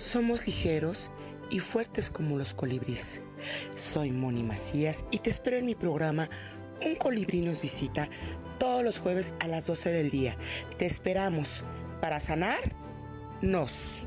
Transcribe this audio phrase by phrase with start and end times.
[0.00, 1.10] Somos ligeros
[1.50, 3.20] y fuertes como los colibríes.
[3.74, 6.30] Soy Moni Macías y te espero en mi programa
[6.84, 8.08] Un colibrí nos visita
[8.58, 10.36] todos los jueves a las 12 del día.
[10.78, 11.64] Te esperamos
[12.00, 12.58] para sanar
[13.42, 14.02] nos.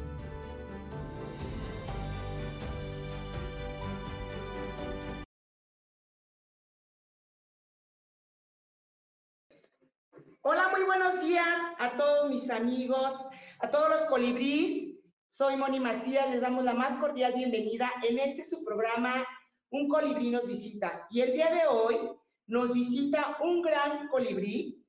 [10.41, 13.13] Hola, muy buenos días a todos mis amigos,
[13.60, 14.93] a todos los colibríes.
[15.36, 19.28] Soy Moni Macías, les damos la más cordial bienvenida en este su programa
[19.72, 21.07] Un colibrí nos visita.
[21.10, 21.98] Y el día de hoy
[22.46, 24.85] nos visita un gran colibrí.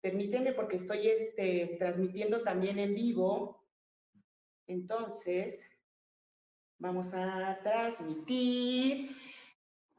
[0.00, 3.66] Permítanme porque estoy este, transmitiendo también en vivo.
[4.68, 5.60] Entonces,
[6.78, 9.10] vamos a transmitir.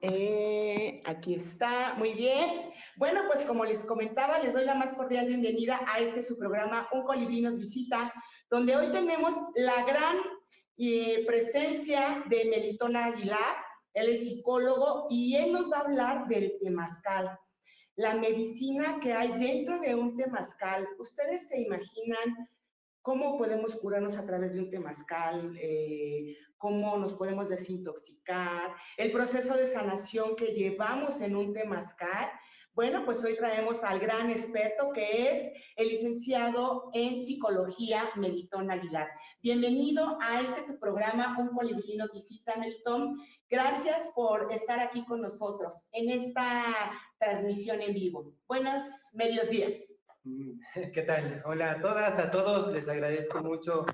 [0.03, 2.71] Eh, aquí está, muy bien.
[2.95, 6.87] Bueno, pues como les comentaba, les doy la más cordial bienvenida a este su programa,
[6.91, 8.11] Un colibrí nos visita,
[8.49, 10.17] donde hoy tenemos la gran
[10.77, 13.57] eh, presencia de Melitón Aguilar.
[13.93, 17.37] Él es psicólogo y él nos va a hablar del temazcal,
[17.95, 20.87] la medicina que hay dentro de un temazcal.
[20.97, 22.49] ¿Ustedes se imaginan
[23.01, 25.57] cómo podemos curarnos a través de un temazcal?
[25.59, 32.29] Eh, cómo nos podemos desintoxicar, el proceso de sanación que llevamos en un temazcal.
[32.73, 39.09] Bueno, pues hoy traemos al gran experto que es el licenciado en psicología Melitón Aguilar.
[39.41, 43.17] Bienvenido a este tu programa, Un colibrí nos visita, Melitón.
[43.49, 46.63] Gracias por estar aquí con nosotros en esta
[47.19, 48.35] transmisión en vivo.
[48.47, 49.90] Buenos medios días.
[50.23, 50.59] Mm,
[50.93, 51.41] ¿Qué tal?
[51.45, 52.71] Hola a todas, a todos.
[52.71, 53.85] Les agradezco mucho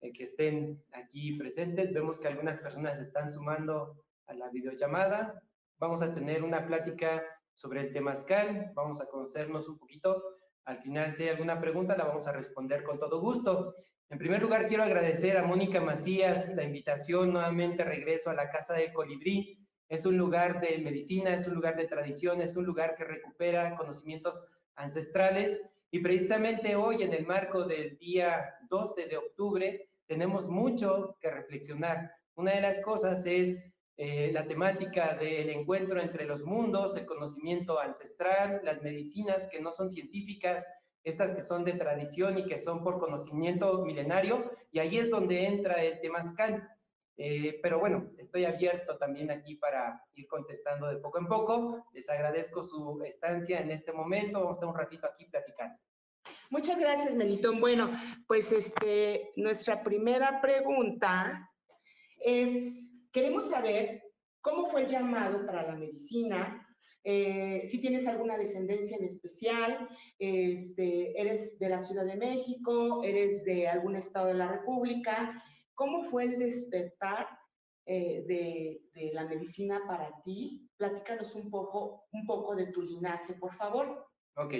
[0.00, 1.92] eh, que estén aquí presentes.
[1.92, 5.42] Vemos que algunas personas están sumando a la videollamada.
[5.78, 7.24] Vamos a tener una plática
[7.54, 10.22] sobre el temazcal, vamos a conocernos un poquito.
[10.64, 13.74] Al final, si hay alguna pregunta, la vamos a responder con todo gusto.
[14.10, 17.32] En primer lugar, quiero agradecer a Mónica Macías la invitación.
[17.32, 19.58] Nuevamente regreso a la Casa de Colibrí.
[19.88, 23.76] Es un lugar de medicina, es un lugar de tradición, es un lugar que recupera
[23.76, 24.42] conocimientos
[24.76, 25.60] ancestrales.
[25.90, 32.10] Y precisamente hoy, en el marco del día 12 de octubre, tenemos mucho que reflexionar.
[32.34, 33.58] Una de las cosas es
[33.96, 39.70] eh, la temática del encuentro entre los mundos, el conocimiento ancestral, las medicinas que no
[39.70, 40.66] son científicas,
[41.04, 45.46] estas que son de tradición y que son por conocimiento milenario, y ahí es donde
[45.46, 46.68] entra el temazcal.
[47.16, 51.86] Eh, pero bueno, estoy abierto también aquí para ir contestando de poco en poco.
[51.92, 54.40] Les agradezco su estancia en este momento.
[54.40, 55.78] Vamos a estar un ratito aquí platicando.
[56.50, 57.60] Muchas gracias, Melitón.
[57.60, 57.92] Bueno,
[58.26, 61.48] pues este, nuestra primera pregunta
[62.18, 64.02] es, queremos saber
[64.40, 66.60] cómo fue el llamado para la medicina,
[67.04, 73.44] eh, si tienes alguna descendencia en especial, este, eres de la Ciudad de México, eres
[73.44, 75.40] de algún estado de la República,
[75.74, 77.28] ¿cómo fue el despertar
[77.86, 80.68] eh, de, de, la medicina para ti?
[80.76, 84.06] Platícanos un poco, un poco de tu linaje, por favor.
[84.36, 84.54] Ok,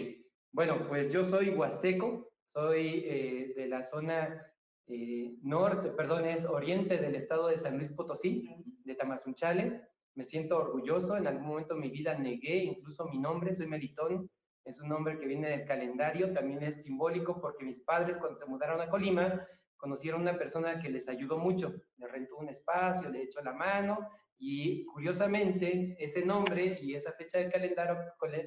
[0.53, 4.47] bueno, pues yo soy huasteco, soy eh, de la zona
[4.87, 8.49] eh, norte, perdón, es oriente del estado de San Luis Potosí,
[8.85, 9.83] de Tamazunchale.
[10.15, 14.31] Me siento orgulloso, en algún momento de mi vida negué incluso mi nombre, soy Melitón,
[14.65, 18.47] es un nombre que viene del calendario, también es simbólico porque mis padres cuando se
[18.47, 19.47] mudaron a Colima
[19.85, 23.53] conocieron a una persona que les ayudó mucho, le rentó un espacio, le echó la
[23.53, 24.09] mano
[24.39, 27.99] y curiosamente ese nombre y esa fecha del calendario,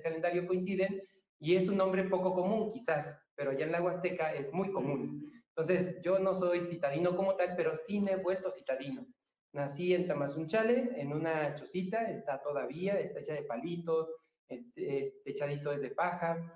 [0.01, 0.99] calendario coinciden
[1.37, 5.31] y es un nombre poco común quizás, pero allá en la Huasteca es muy común.
[5.49, 9.05] Entonces, yo no soy citadino como tal, pero sí me he vuelto citadino.
[9.53, 14.11] Nací en Tamazunchale, en una chocita, está todavía, está hecha de palitos,
[15.23, 16.51] techadito es de paja.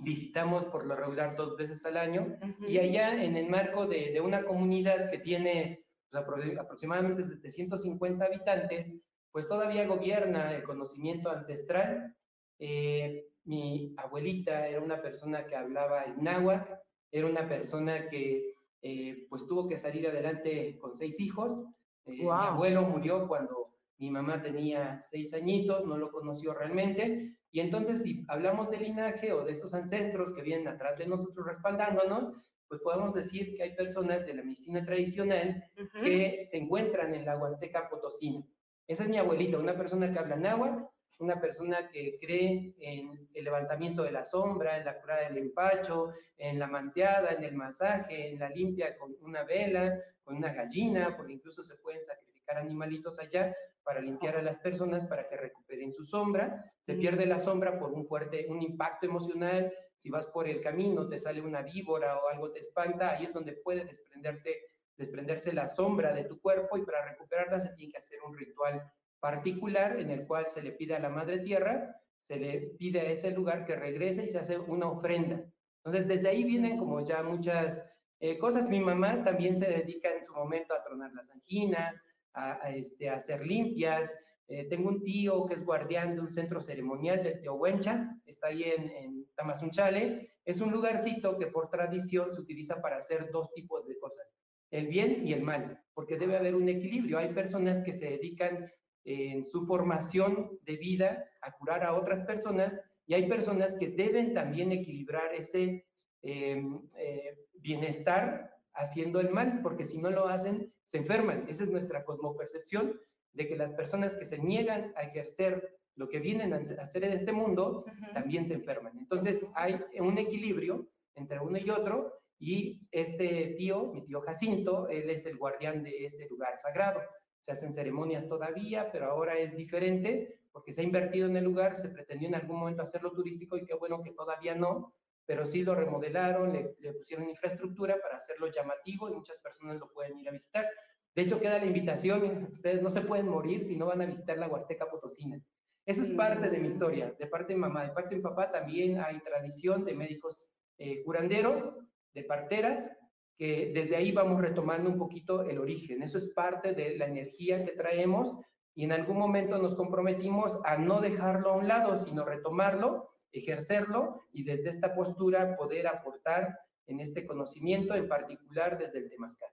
[0.00, 2.36] Visitamos por lo regular dos veces al año
[2.66, 8.94] y allá en el marco de, de una comunidad que tiene pues, aproximadamente 750 habitantes,
[9.30, 12.14] pues todavía gobierna el conocimiento ancestral.
[12.58, 16.72] Eh, mi abuelita era una persona que hablaba el náhuatl,
[17.10, 21.64] era una persona que eh, pues tuvo que salir adelante con seis hijos.
[22.06, 27.36] Eh, mi abuelo murió cuando mi mamá tenía seis añitos, no lo conoció realmente.
[27.50, 31.46] Y entonces si hablamos de linaje o de esos ancestros que vienen atrás de nosotros
[31.46, 32.32] respaldándonos,
[32.68, 35.64] pues podemos decir que hay personas de la medicina tradicional
[36.02, 38.44] que se encuentran en la Huasteca Potosina.
[38.86, 40.84] Esa es mi abuelita, una persona que habla náhuatl,
[41.18, 46.12] una persona que cree en el levantamiento de la sombra, en la cura del empacho,
[46.36, 51.16] en la manteada, en el masaje, en la limpia con una vela, con una gallina,
[51.16, 55.92] porque incluso se pueden sacrificar animalitos allá para limpiar a las personas para que recuperen
[55.92, 56.72] su sombra.
[56.84, 59.72] Se pierde la sombra por un fuerte, un impacto emocional.
[59.96, 63.32] Si vas por el camino, te sale una víbora o algo te espanta, ahí es
[63.32, 67.98] donde puede desprenderte, desprenderse la sombra de tu cuerpo y para recuperarla se tiene que
[67.98, 68.82] hacer un ritual
[69.20, 73.10] particular en el cual se le pide a la Madre Tierra, se le pide a
[73.10, 75.42] ese lugar que regrese y se hace una ofrenda.
[75.84, 77.82] Entonces, desde ahí vienen como ya muchas
[78.20, 78.68] eh, cosas.
[78.68, 81.94] Mi mamá también se dedica en su momento a tronar las anginas,
[82.38, 84.12] a, este, a hacer limpias.
[84.48, 88.64] Eh, tengo un tío que es guardián de un centro ceremonial del Teohuencha, está ahí
[88.64, 90.30] en, en Tamazunchale.
[90.44, 94.26] Es un lugarcito que por tradición se utiliza para hacer dos tipos de cosas,
[94.70, 97.18] el bien y el mal, porque debe haber un equilibrio.
[97.18, 98.70] Hay personas que se dedican
[99.04, 104.34] en su formación de vida a curar a otras personas y hay personas que deben
[104.34, 105.86] también equilibrar ese
[106.22, 111.46] em, eh, bienestar haciendo el mal, porque si no lo hacen, se enferman.
[111.48, 113.00] Esa es nuestra cosmopercepción
[113.32, 117.12] de que las personas que se niegan a ejercer lo que vienen a hacer en
[117.12, 117.84] este mundo,
[118.14, 118.96] también se enferman.
[118.96, 125.10] Entonces hay un equilibrio entre uno y otro y este tío, mi tío Jacinto, él
[125.10, 127.00] es el guardián de ese lugar sagrado
[127.48, 131.80] se hacen ceremonias todavía, pero ahora es diferente porque se ha invertido en el lugar,
[131.80, 134.92] se pretendió en algún momento hacerlo turístico y qué bueno que todavía no,
[135.28, 140.18] pero sí lo remodelaron, le, pusieron infraestructura para hacerlo llamativo y muchas personas lo pueden
[140.18, 140.66] ir a visitar.
[141.14, 144.38] De hecho, queda la invitación, ustedes no se pueden morir si no van a visitar
[144.38, 145.38] la Huasteca Potosina.
[145.84, 147.84] Eso es parte de mi historia, de parte de mamá.
[147.84, 150.46] De parte de mi papá también hay tradición de médicos
[150.78, 151.74] eh, curanderos,
[152.14, 152.90] de parteras,
[153.36, 156.02] que desde ahí vamos retomando un poquito el origen.
[156.02, 158.34] Eso es parte de la energía que traemos
[158.74, 164.26] y en algún momento nos comprometimos a no dejarlo a un lado, sino retomarlo, ejercerlo
[164.32, 169.50] y desde esta postura poder aportar en este conocimiento, en particular desde el temazcal.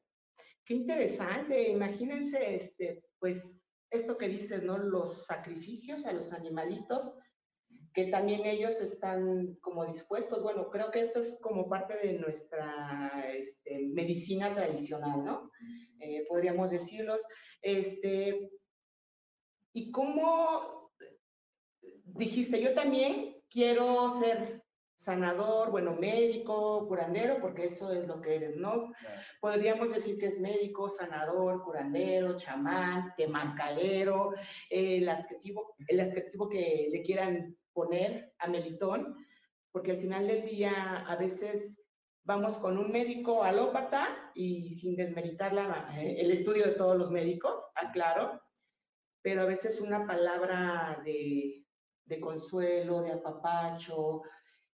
[0.64, 4.78] Qué interesante, imagínense, este, pues esto que dices, ¿no?
[4.78, 7.18] Los sacrificios a los animalitos
[7.94, 10.44] que también ellos están como dispuestos.
[10.44, 15.52] Bueno, creo que esto es como parte de nuestra este, medicina tradicional, ¿no?
[16.00, 17.22] Eh, podríamos decirlos.
[17.62, 18.52] Este,
[19.72, 20.92] ¿Y cómo
[22.04, 24.66] dijiste, yo también quiero ser
[24.98, 28.94] sanador, bueno, médico, curandero, porque eso es lo que eres, ¿no?
[29.42, 34.34] Podríamos decir que es médico, sanador, curandero, chamán, temascalero,
[34.70, 39.16] el adjetivo, el adjetivo que le quieran poner a Melitón,
[39.72, 41.76] porque al final del día a veces
[42.24, 47.12] vamos con un médico alópata y sin desmeritar la, eh, el estudio de todos los
[47.12, 48.42] médicos, aclaro,
[49.22, 51.65] pero a veces una palabra de,
[52.06, 54.22] de consuelo, de apapacho,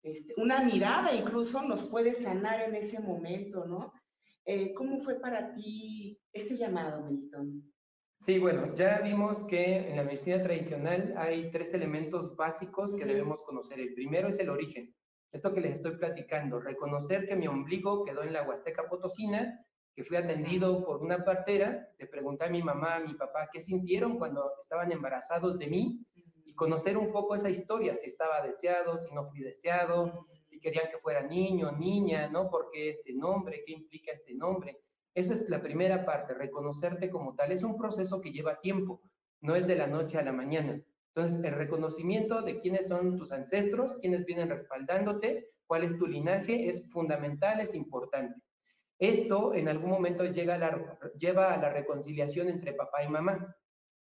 [0.02, 3.94] este, una mirada incluso nos puede sanar en ese momento, ¿no?
[4.46, 7.64] Eh, ¿Cómo fue para ti ese llamado, Melitón?
[8.20, 13.42] Sí, bueno, ya vimos que en la medicina tradicional hay tres elementos básicos que debemos
[13.46, 13.80] conocer.
[13.80, 14.94] El primero es el origen.
[15.32, 19.64] Esto que les estoy platicando, reconocer que mi ombligo quedó en la Huasteca Potosina,
[19.96, 23.62] que fui atendido por una partera, le pregunté a mi mamá, a mi papá, qué
[23.62, 26.06] sintieron cuando estaban embarazados de mí
[26.60, 30.98] conocer un poco esa historia, si estaba deseado, si no fui deseado, si querían que
[30.98, 32.50] fuera niño, niña, ¿no?
[32.50, 33.63] ¿Por qué este nombre?
[33.66, 34.78] ¿Qué implica este nombre?
[35.16, 37.54] Eso es la primera parte, reconocerte como tal.
[37.54, 39.01] Es un proceso que lleva tiempo,
[39.39, 40.84] no es de la noche a la mañana.
[41.16, 46.70] Entonces, el reconocimiento de quiénes son tus ancestros, quiénes vienen respaldándote, cuál es tu linaje,
[46.70, 48.42] es fundamental, es importante.
[49.00, 50.58] Esto en algún momento llega
[51.18, 53.56] lleva a la reconciliación entre papá y mamá.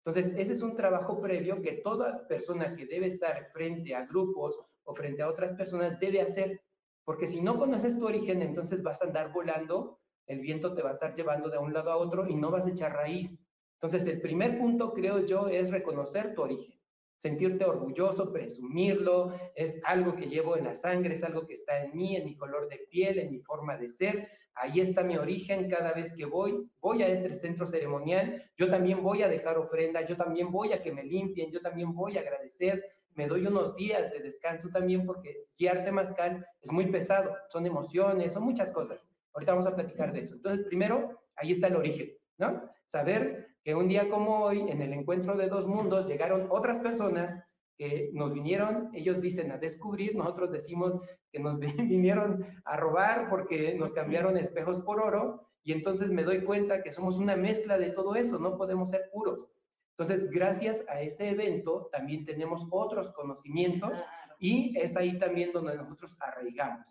[0.06, 4.60] Entonces, ese es un trabajo previo que toda persona que debe estar frente a grupos
[4.84, 6.62] o frente a otras personas debe hacer,
[7.04, 10.92] porque si no conoces tu origen, entonces vas a andar volando el viento te va
[10.92, 13.34] a estar llevando de un lado a otro y no vas a echar raíz.
[13.76, 16.78] Entonces, el primer punto, creo yo, es reconocer tu origen.
[17.18, 21.96] Sentirte orgulloso, presumirlo, es algo que llevo en la sangre, es algo que está en
[21.96, 24.30] mí, en mi color de piel, en mi forma de ser.
[24.60, 25.70] Ahí está mi origen.
[25.70, 30.06] Cada vez que voy, voy a este centro ceremonial, yo también voy a dejar ofrenda,
[30.06, 32.84] yo también voy a que me limpien, yo también voy a agradecer.
[33.14, 38.34] Me doy unos días de descanso también porque guiarte mascal es muy pesado, son emociones,
[38.34, 39.00] son muchas cosas.
[39.34, 40.36] Ahorita vamos a platicar de eso.
[40.36, 42.64] Entonces, primero, ahí está el origen, ¿no?
[42.86, 47.44] Saber que un día como hoy, en el encuentro de dos mundos, llegaron otras personas
[47.78, 51.00] que nos vinieron, ellos dicen a descubrir, nosotros decimos
[51.32, 56.44] que nos vinieron a robar porque nos cambiaron espejos por oro y entonces me doy
[56.44, 59.50] cuenta que somos una mezcla de todo eso, no podemos ser puros.
[59.98, 63.92] Entonces, gracias a ese evento también tenemos otros conocimientos
[64.40, 66.86] y es ahí también donde nosotros arraigamos.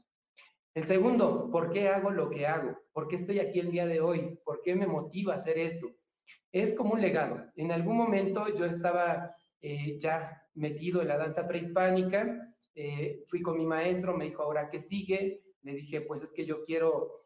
[0.75, 2.77] El segundo, ¿por qué hago lo que hago?
[2.93, 4.39] ¿Por qué estoy aquí el día de hoy?
[4.45, 5.87] ¿Por qué me motiva a hacer esto?
[6.53, 7.47] Es como un legado.
[7.55, 13.57] En algún momento yo estaba eh, ya metido en la danza prehispánica, eh, fui con
[13.57, 15.43] mi maestro, me dijo, ¿ahora qué sigue?
[15.63, 17.25] Le dije, pues es que yo quiero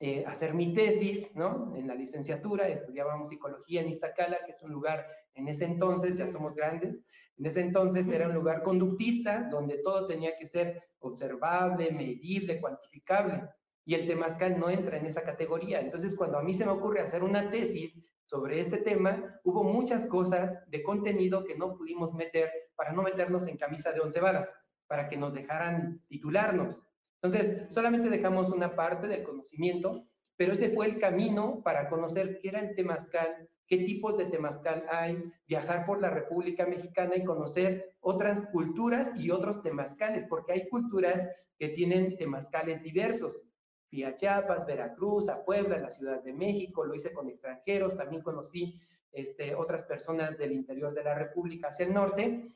[0.00, 1.74] eh, hacer mi tesis, ¿no?
[1.74, 6.28] En la licenciatura, estudiábamos psicología en Iztacala, que es un lugar, en ese entonces, ya
[6.28, 7.02] somos grandes,
[7.38, 13.48] en ese entonces era un lugar conductista, donde todo tenía que ser observable, medible, cuantificable,
[13.86, 15.80] y el temazcal no entra en esa categoría.
[15.80, 20.06] Entonces, cuando a mí se me ocurre hacer una tesis sobre este tema, hubo muchas
[20.06, 24.52] cosas de contenido que no pudimos meter para no meternos en camisa de once varas,
[24.86, 26.82] para que nos dejaran titularnos.
[27.22, 32.48] Entonces, solamente dejamos una parte del conocimiento, pero ese fue el camino para conocer qué
[32.48, 37.96] era el temazcal, qué tipos de temazcal hay, viajar por la República Mexicana y conocer
[38.00, 41.28] otras culturas y otros temazcales, porque hay culturas
[41.58, 43.44] que tienen temazcales diversos.
[43.88, 48.22] Fui a Chiapas, Veracruz, a Puebla, la Ciudad de México, lo hice con extranjeros, también
[48.22, 48.78] conocí
[49.12, 52.48] este, otras personas del interior de la República hacia el norte,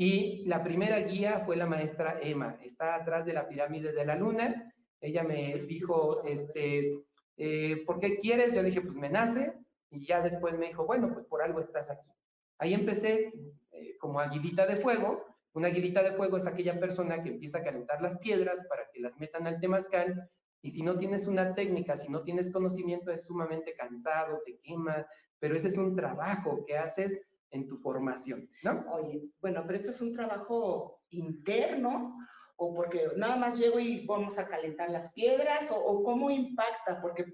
[0.00, 4.16] y la primera guía fue la maestra Emma, está atrás de la pirámide de la
[4.16, 4.72] luna.
[4.98, 7.04] Ella me dijo, este,
[7.36, 8.54] eh, ¿por qué quieres?
[8.54, 9.52] Yo dije, pues me nace.
[9.90, 12.08] Y ya después me dijo, bueno, pues por algo estás aquí.
[12.56, 13.30] Ahí empecé
[13.72, 15.22] eh, como aguilita de fuego.
[15.52, 19.00] Una aguilita de fuego es aquella persona que empieza a calentar las piedras para que
[19.00, 20.30] las metan al temazcal.
[20.62, 25.06] Y si no tienes una técnica, si no tienes conocimiento, es sumamente cansado, te quema,
[25.38, 28.84] pero ese es un trabajo que haces en tu formación, ¿no?
[28.92, 32.16] Oye, bueno, pero esto es un trabajo interno
[32.56, 37.24] o porque nada más llego y vamos a calentar las piedras o, cómo impacta, porque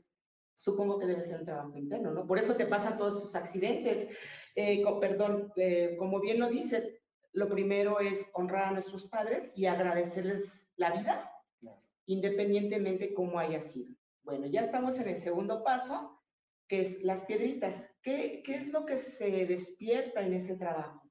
[0.55, 2.27] supongo que debe ser un trabajo interno, ¿no?
[2.27, 4.09] Por eso te pasan todos esos accidentes.
[4.55, 6.97] Eh, perdón, eh, como bien lo dices,
[7.33, 11.31] lo primero es honrar a nuestros padres y agradecerles la vida,
[12.07, 13.95] independientemente cómo haya sido.
[14.23, 16.16] Bueno, ya estamos en el segundo paso,
[16.69, 17.91] que es las piedritas.
[18.03, 21.03] ¿Qué, ¿Qué, es lo que se despierta en ese trabajo?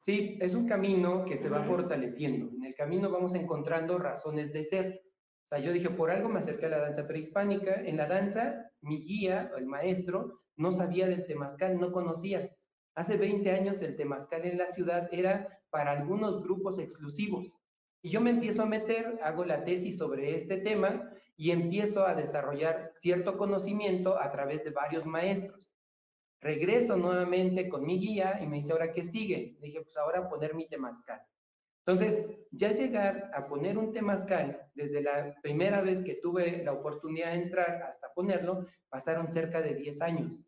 [0.00, 2.50] Sí, es un camino que se va fortaleciendo.
[2.54, 5.02] En el camino vamos encontrando razones de ser.
[5.46, 7.74] O sea, yo dije, por algo me acerqué a la danza prehispánica.
[7.74, 12.50] En la danza, mi guía, el maestro, no sabía del temazcal, no conocía.
[12.94, 17.58] Hace 20 años el temazcal en la ciudad era para algunos grupos exclusivos.
[18.02, 22.14] Y yo me empiezo a meter, hago la tesis sobre este tema y empiezo a
[22.14, 25.60] desarrollar cierto conocimiento a través de varios maestros.
[26.40, 29.56] Regreso nuevamente con mi guía y me dice, ¿ahora qué sigue?
[29.60, 31.20] dije, pues ahora poner mi temazcal.
[31.86, 37.30] Entonces, ya llegar a poner un temazcal, desde la primera vez que tuve la oportunidad
[37.30, 40.40] de entrar hasta ponerlo, pasaron cerca de 10 años.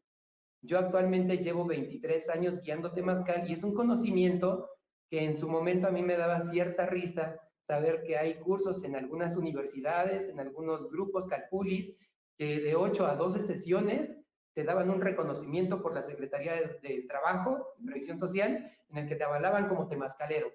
[0.63, 4.69] Yo actualmente llevo 23 años guiando temazcal y es un conocimiento
[5.09, 8.97] que en su momento a mí me daba cierta risa saber que hay cursos en
[8.97, 11.95] algunas universidades, en algunos grupos calculis,
[12.39, 14.17] que de 8 a 12 sesiones
[14.55, 19.17] te daban un reconocimiento por la Secretaría de, Trabajo y Previsión Social, en el que
[19.17, 20.51] te avalaban como temascalero.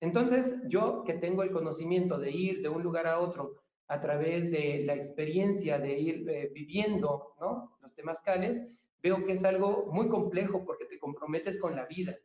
[0.00, 4.48] Entonces, yo que tengo el conocimiento de ir de un lugar a otro a través
[4.52, 7.34] de la experiencia de ir eh, viviendo
[7.82, 8.70] los temascales,
[9.02, 12.16] veo que es algo muy complejo porque te comprometes con la vida,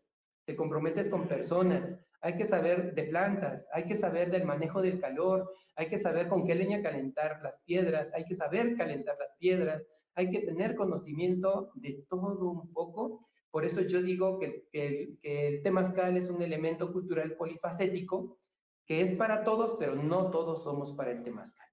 [0.46, 5.00] te comprometes con personas, hay que saber de plantas, hay que saber del manejo del
[5.00, 9.36] calor, hay que saber con qué leña calentar las piedras, hay que saber calentar las
[9.38, 9.84] piedras,
[10.16, 13.28] hay que tener conocimiento de todo un poco.
[13.52, 18.38] Por eso yo digo que, que, que el temazcal es un elemento cultural polifacético
[18.86, 21.68] que es para todos, pero no todos somos para el temazcal.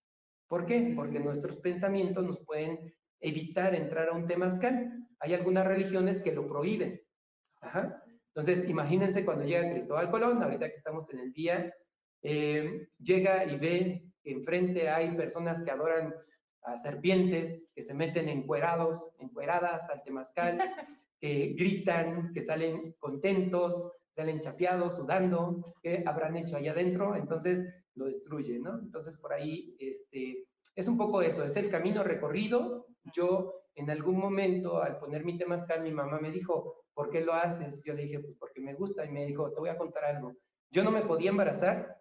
[0.48, 0.92] ¿Por qué?
[0.94, 5.08] Porque nuestros pensamientos nos pueden evitar entrar a un temazcal.
[5.18, 7.00] Hay algunas religiones que lo prohíben.
[7.60, 8.02] Ajá.
[8.36, 11.72] Entonces, imagínense cuando llega Cristóbal Colón, ahorita que estamos en el día,
[12.22, 16.14] eh, llega y ve que enfrente hay personas que adoran
[16.60, 20.58] a serpientes, que se meten encuerados, encueradas al temazcal,
[21.18, 27.16] que gritan, que salen contentos, salen chapeados, sudando, ¿qué habrán hecho allá adentro?
[27.16, 27.64] Entonces
[27.94, 28.78] lo destruye, ¿no?
[28.80, 32.84] Entonces por ahí, este, es un poco eso, es el camino recorrido.
[33.14, 37.34] Yo en algún momento, al poner mi temazcal, mi mamá me dijo, ¿por qué lo
[37.34, 37.84] haces?
[37.84, 39.04] Yo le dije, pues porque me gusta.
[39.04, 40.34] Y me dijo, te voy a contar algo.
[40.70, 42.00] Yo no me podía embarazar.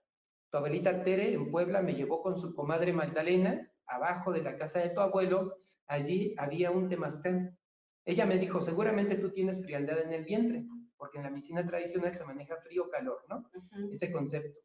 [0.49, 4.79] Tu abuelita Tere en Puebla me llevó con su comadre Magdalena, abajo de la casa
[4.79, 5.57] de tu abuelo.
[5.87, 7.57] Allí había un temazcal.
[8.05, 12.15] Ella me dijo, seguramente tú tienes frialdad en el vientre, porque en la medicina tradicional
[12.15, 13.43] se maneja frío-calor, ¿no?
[13.91, 14.57] Ese concepto.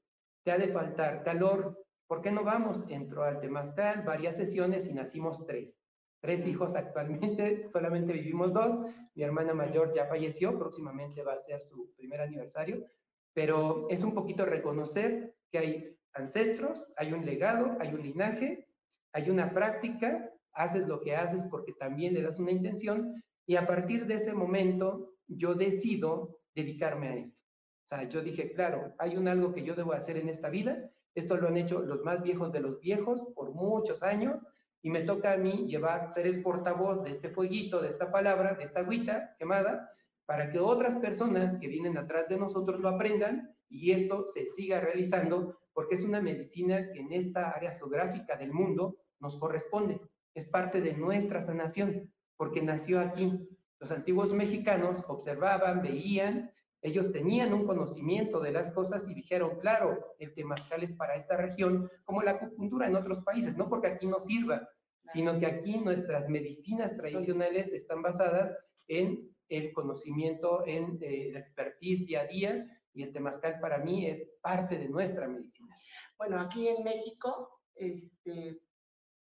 [0.45, 2.85] Te ha de faltar calor, ¿por qué no vamos?
[2.89, 5.77] Entró al Temazcal, varias sesiones y nacimos tres.
[6.21, 8.73] Tres hijos actualmente, solamente vivimos dos.
[9.21, 12.87] Mi hermana mayor ya falleció, próximamente va a ser su primer aniversario,
[13.35, 18.67] pero es un poquito reconocer que hay ancestros, hay un legado, hay un linaje,
[19.13, 23.67] hay una práctica, haces lo que haces porque también le das una intención y a
[23.67, 27.43] partir de ese momento yo decido dedicarme a esto.
[27.85, 30.91] O sea, yo dije, claro, hay un algo que yo debo hacer en esta vida,
[31.15, 34.41] esto lo han hecho los más viejos de los viejos por muchos años
[34.83, 38.55] y me toca a mí llevar, ser el portavoz de este fueguito, de esta palabra,
[38.55, 39.91] de esta agüita quemada,
[40.27, 44.81] para que otras personas que vienen atrás de nosotros lo aprendan y esto se siga
[44.81, 50.01] realizando porque es una medicina que en esta área geográfica del mundo nos corresponde,
[50.35, 53.49] es parte de nuestra sanación, porque nació aquí.
[53.79, 56.51] Los antiguos mexicanos observaban, veían,
[56.83, 61.37] ellos tenían un conocimiento de las cosas y dijeron, claro, el temazcal es para esta
[61.37, 64.69] región, como la acupuntura en otros países, no porque aquí no sirva,
[65.07, 68.57] sino que aquí nuestras medicinas tradicionales están basadas
[68.89, 74.07] en el conocimiento, en eh, la expertise día a día, y el temazcal para mí
[74.07, 75.77] es parte de nuestra medicina.
[76.17, 78.61] Bueno, aquí en México, este,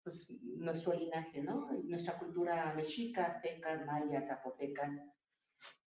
[0.02, 1.70] pues nuestro linaje, ¿no?
[1.84, 4.90] Nuestra cultura mexica, aztecas, mayas, zapotecas,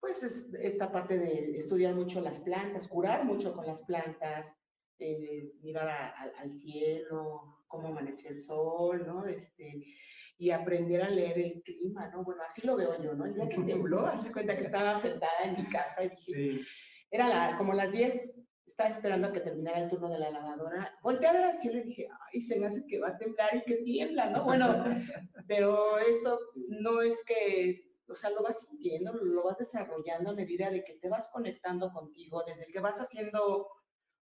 [0.00, 4.56] pues es esta parte de estudiar mucho las plantas, curar mucho con las plantas,
[4.98, 9.26] eh, mirar al cielo, cómo amaneció el sol, ¿no?
[9.26, 9.84] Este,
[10.38, 12.24] y aprender a leer el clima, ¿no?
[12.24, 13.26] Bueno, así lo veo yo, ¿no?
[13.26, 16.60] El día que tembló, hace cuenta que estaba sentada en mi casa y dije,
[17.10, 21.28] era como las 10, estaba esperando a que terminara el turno de la lavadora, volteé
[21.28, 23.62] a ver al cielo y dije, ay, se me hace que va a temblar y
[23.62, 24.44] que tiembla, ¿no?
[24.44, 24.84] Bueno,
[25.48, 26.38] pero esto
[26.68, 30.94] no es que o sea, lo vas sintiendo, lo vas desarrollando a medida de que
[30.94, 33.68] te vas conectando contigo, desde que vas haciendo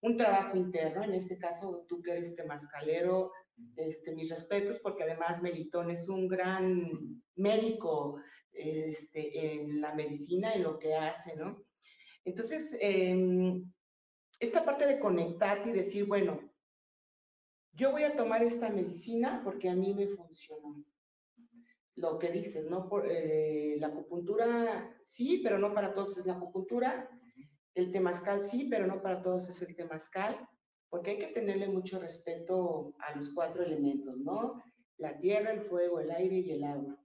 [0.03, 3.33] un trabajo interno, en este caso tú que eres temascalero,
[3.77, 8.21] este, mis respetos, porque además Melitón es un gran médico
[8.53, 11.63] este, en la medicina, en lo que hace, ¿no?
[12.25, 13.71] Entonces, em,
[14.39, 16.41] esta parte de conectarte y decir, bueno,
[17.73, 20.85] yo voy a tomar esta medicina porque a mí me funcionó
[21.97, 22.89] lo que dices, ¿no?
[22.89, 27.09] Por, eh, la acupuntura sí, pero no para todos es la acupuntura.
[27.75, 30.49] El temazcal sí, pero no para todos es el temazcal,
[30.89, 34.63] porque hay que tenerle mucho respeto a los cuatro elementos, ¿no?
[34.99, 36.99] La tierra, el fuego, el aire y el agua.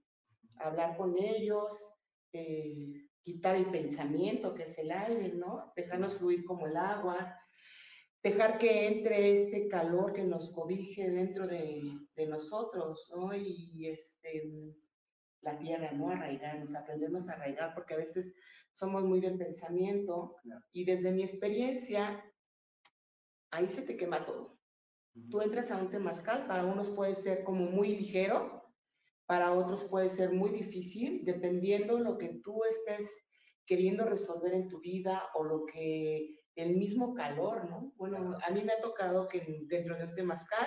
[0.58, 1.72] Hablar con ellos,
[2.32, 5.72] eh, quitar el pensamiento, que es el aire, ¿no?
[5.76, 7.36] Dejarnos fluir como el agua,
[8.30, 11.80] dejar que entre este calor que nos cobije dentro de,
[12.16, 13.32] de nosotros, ¿no?
[13.32, 14.74] Y este,
[15.42, 16.10] la tierra, ¿no?
[16.10, 18.34] Arraigarnos, aprendemos a arraigar, porque a veces
[18.72, 20.34] somos muy del pensamiento
[20.72, 22.20] y desde mi experiencia,
[23.52, 24.58] ahí se te quema todo.
[25.30, 28.64] Tú entras a un temazcal, para unos puede ser como muy ligero,
[29.26, 33.08] para otros puede ser muy difícil, dependiendo lo que tú estés
[33.66, 37.92] queriendo resolver en tu vida o lo que el mismo calor, ¿no?
[37.96, 40.66] Bueno, a mí me ha tocado que dentro de un temazcal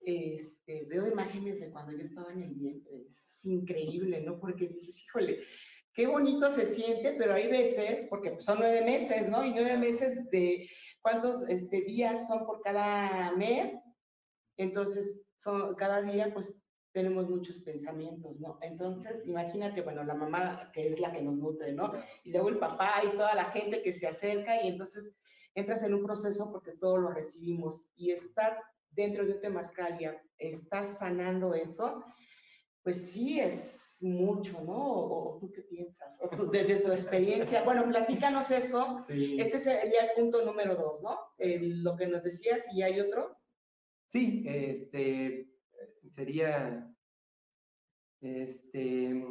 [0.00, 4.38] este, veo imágenes de cuando yo estaba en el vientre, es increíble, ¿no?
[4.38, 5.40] Porque dices, híjole,
[5.92, 9.44] qué bonito se siente, pero hay veces, porque son nueve meses, ¿no?
[9.44, 10.68] Y nueve meses de
[11.02, 13.72] cuántos este, días son por cada mes,
[14.58, 16.62] entonces son, cada día pues
[16.96, 18.58] tenemos muchos pensamientos, ¿no?
[18.62, 21.92] Entonces, imagínate, bueno, la mamá que es la que nos nutre, ¿no?
[22.24, 25.14] Y luego el papá y toda la gente que se acerca y entonces
[25.54, 30.08] entras en un proceso porque todo lo recibimos y estar dentro de un temazcal y
[30.38, 32.02] estar sanando eso,
[32.82, 34.78] pues sí es mucho, ¿no?
[34.78, 36.16] ¿O, tú qué piensas?
[36.22, 37.62] ¿O tú, desde tu experiencia?
[37.62, 39.04] Bueno, platícanos eso.
[39.10, 41.18] Este sería el punto número dos, ¿no?
[41.38, 43.36] lo que nos decías, ¿y hay otro?
[44.06, 45.55] Sí, este,
[46.10, 46.92] sería,
[48.20, 49.24] este,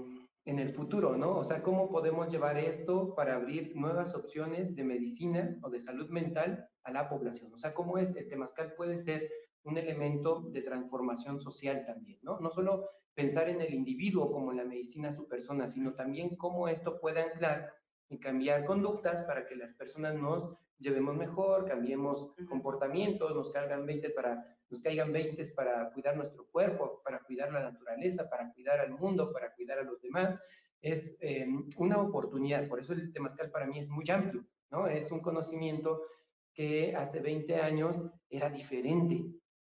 [0.45, 1.37] en el futuro, ¿no?
[1.37, 6.09] O sea, ¿cómo podemos llevar esto para abrir nuevas opciones de medicina o de salud
[6.09, 7.51] mental a la población?
[7.53, 9.29] O sea, ¿cómo es, el temazcal puede ser
[9.63, 12.39] un elemento de transformación social también, ¿no?
[12.39, 16.67] No solo pensar en el individuo como en la medicina su persona, sino también cómo
[16.67, 17.73] esto puede anclar
[18.09, 24.09] y cambiar conductas para que las personas nos llevemos mejor, cambiemos comportamientos, nos caigan 20
[24.11, 28.91] para nos caigan 20 para cuidar nuestro cuerpo, para cuidar la naturaleza, para cuidar al
[28.91, 30.39] mundo, para cuidar a los demás.
[30.81, 34.87] Es em, una oportunidad, por eso el temazcal para mí es muy amplio, ¿no?
[34.87, 36.01] Es un conocimiento
[36.53, 39.25] que hace 20 años era diferente,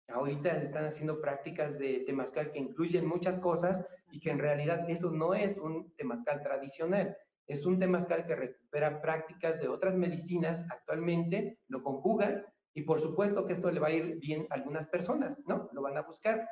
[0.10, 4.90] Ahorita se están haciendo prácticas de temazcal que incluyen muchas cosas y que en realidad
[4.90, 7.18] eso no es un temazcal tradicional.
[7.46, 12.46] Es un temazcal que recupera prácticas de otras medicinas actualmente, lo conjugan
[12.78, 15.68] Y por supuesto que esto le va a ir bien a algunas personas, ¿no?
[15.74, 16.48] Lo van a buscar.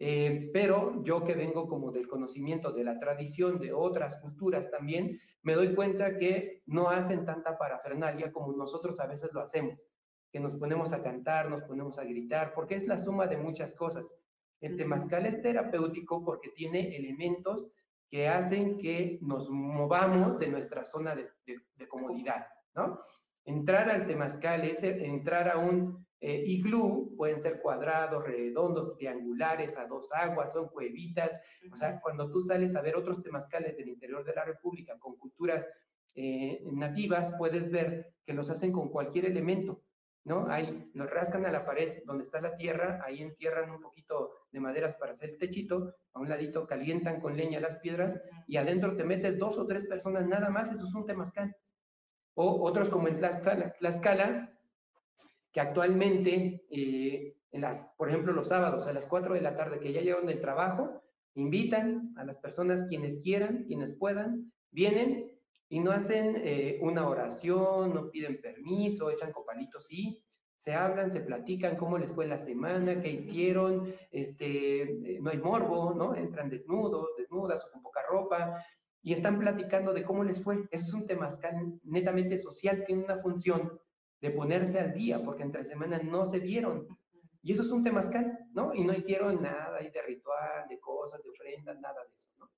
[0.00, 5.20] Eh, pero yo que vengo como del conocimiento de la tradición de otras culturas también,
[5.42, 9.78] me doy cuenta que no hacen tanta parafernalia como nosotros a veces lo hacemos,
[10.32, 13.72] que nos ponemos a cantar, nos ponemos a gritar, porque es la suma de muchas
[13.76, 14.12] cosas.
[14.60, 17.70] El temazcal es terapéutico porque tiene elementos
[18.10, 22.98] que hacen que nos movamos de nuestra zona de, de comodidad, ¿no?
[23.44, 29.86] Entrar al temazcal es entrar a un eh, iglú pueden ser cuadrados, redondos, triangulares, a
[29.86, 31.30] dos aguas, son cuevitas.
[31.72, 35.16] O sea, cuando tú sales a ver otros temazcales del interior de la República con
[35.16, 35.66] culturas
[36.14, 39.82] eh, nativas, puedes ver que los hacen con cualquier elemento,
[40.24, 40.46] ¿no?
[40.50, 44.60] Ahí los rascan a la pared donde está la tierra, ahí entierran un poquito de
[44.60, 48.94] maderas para hacer el techito, a un ladito calientan con leña las piedras y adentro
[48.94, 51.56] te metes dos o tres personas nada más, eso es un temazcal.
[52.34, 54.50] O otros como en Tlaxcala, Tlaxcala
[55.52, 59.80] que actualmente, eh, en las, por ejemplo, los sábados a las 4 de la tarde
[59.80, 61.02] que ya llegan del trabajo,
[61.34, 65.32] invitan a las personas quienes quieran, quienes puedan, vienen
[65.68, 70.22] y no hacen eh, una oración, no piden permiso, echan copalitos y
[70.56, 75.38] se hablan, se platican cómo les fue la semana, qué hicieron, este, eh, no hay
[75.38, 76.14] morbo, ¿no?
[76.14, 78.62] Entran desnudos, desnudas con poca ropa
[79.02, 80.64] y están platicando de cómo les fue.
[80.70, 81.28] Eso es un tema
[81.84, 83.80] netamente social, tiene una función
[84.20, 86.86] de ponerse al día, porque entre semanas no se vieron.
[87.42, 88.74] Y eso es un temazcal, ¿no?
[88.74, 92.50] Y no hicieron nada de ritual, de cosas, de ofrendas, nada de eso, ¿no?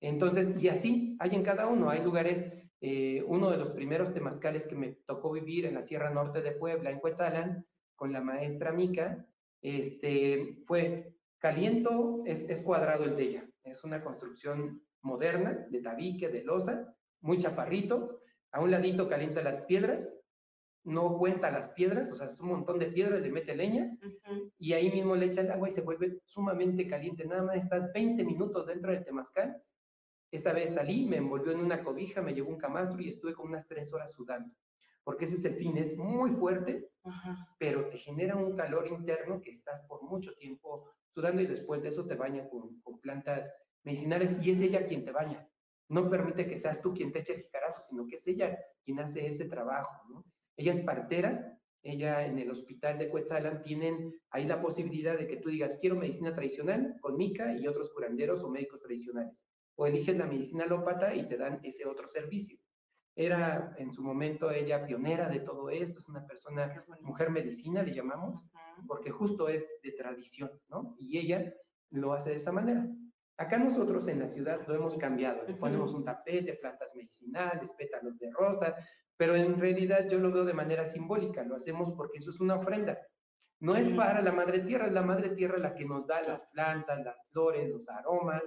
[0.00, 1.90] Entonces, y así hay en cada uno.
[1.90, 6.10] Hay lugares, eh, uno de los primeros temazcales que me tocó vivir en la Sierra
[6.10, 7.64] Norte de Puebla, en Cuetzalan,
[7.94, 9.24] con la maestra Mica,
[9.60, 13.50] este, fue caliento, es, es cuadrado el de ella.
[13.62, 18.20] Es una construcción moderna, de tabique, de losa, muy chaparrito.
[18.52, 20.12] A un ladito calienta las piedras
[20.88, 23.90] no cuenta las piedras, o sea, es un montón de piedras, le mete leña
[24.58, 27.26] y ahí mismo le echa el agua y se vuelve sumamente caliente.
[27.26, 29.62] Nada más estás 20 minutos dentro del temazcal.
[30.30, 33.50] Esa vez salí, me envolvió en una cobija, me llevó un camastro y estuve como
[33.50, 34.54] unas tres horas sudando.
[35.04, 36.90] Porque ese es el fin, es muy fuerte,
[37.58, 41.88] pero te genera un calor interno que estás por mucho tiempo sudando y después de
[41.90, 43.50] eso te baña con, con plantas
[43.84, 45.48] medicinales y es ella quien te baña.
[45.88, 49.00] No permite que seas tú quien te eche el jicarazo, sino que es ella quien
[49.00, 50.24] hace ese trabajo, ¿no?
[50.56, 55.36] Ella es partera, ella en el hospital de Cuetzalan tienen ahí la posibilidad de que
[55.36, 59.38] tú digas, quiero medicina tradicional con Mica y otros curanderos o médicos tradicionales.
[59.76, 62.58] O eliges la medicina alópata y te dan ese otro servicio.
[63.14, 67.94] Era en su momento ella pionera de todo esto, es una persona, mujer medicina le
[67.94, 68.44] llamamos,
[68.86, 70.96] porque justo es de tradición, ¿no?
[71.00, 71.52] Y ella
[71.90, 72.86] lo hace de esa manera.
[73.38, 78.18] Acá nosotros en la ciudad lo hemos cambiado, le ponemos un tapete, plantas medicinales, pétalos
[78.18, 78.74] de rosa,
[79.16, 82.56] pero en realidad yo lo veo de manera simbólica, lo hacemos porque eso es una
[82.56, 82.98] ofrenda.
[83.60, 86.46] No es para la madre tierra, es la madre tierra la que nos da las
[86.46, 88.42] plantas, las flores, los aromas.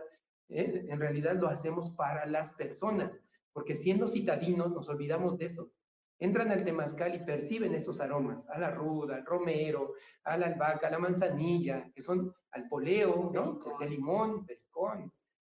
[0.49, 0.85] ¿eh?
[0.89, 3.17] En realidad lo hacemos para las personas,
[3.53, 5.71] porque siendo citadinos nos olvidamos de eso.
[6.19, 9.93] Entran al temazcal y perciben esos aromas, a la ruda, al romero,
[10.25, 13.59] a la albahaca, a la manzanilla, que son al poleo, ¿no?
[13.79, 14.45] De limón,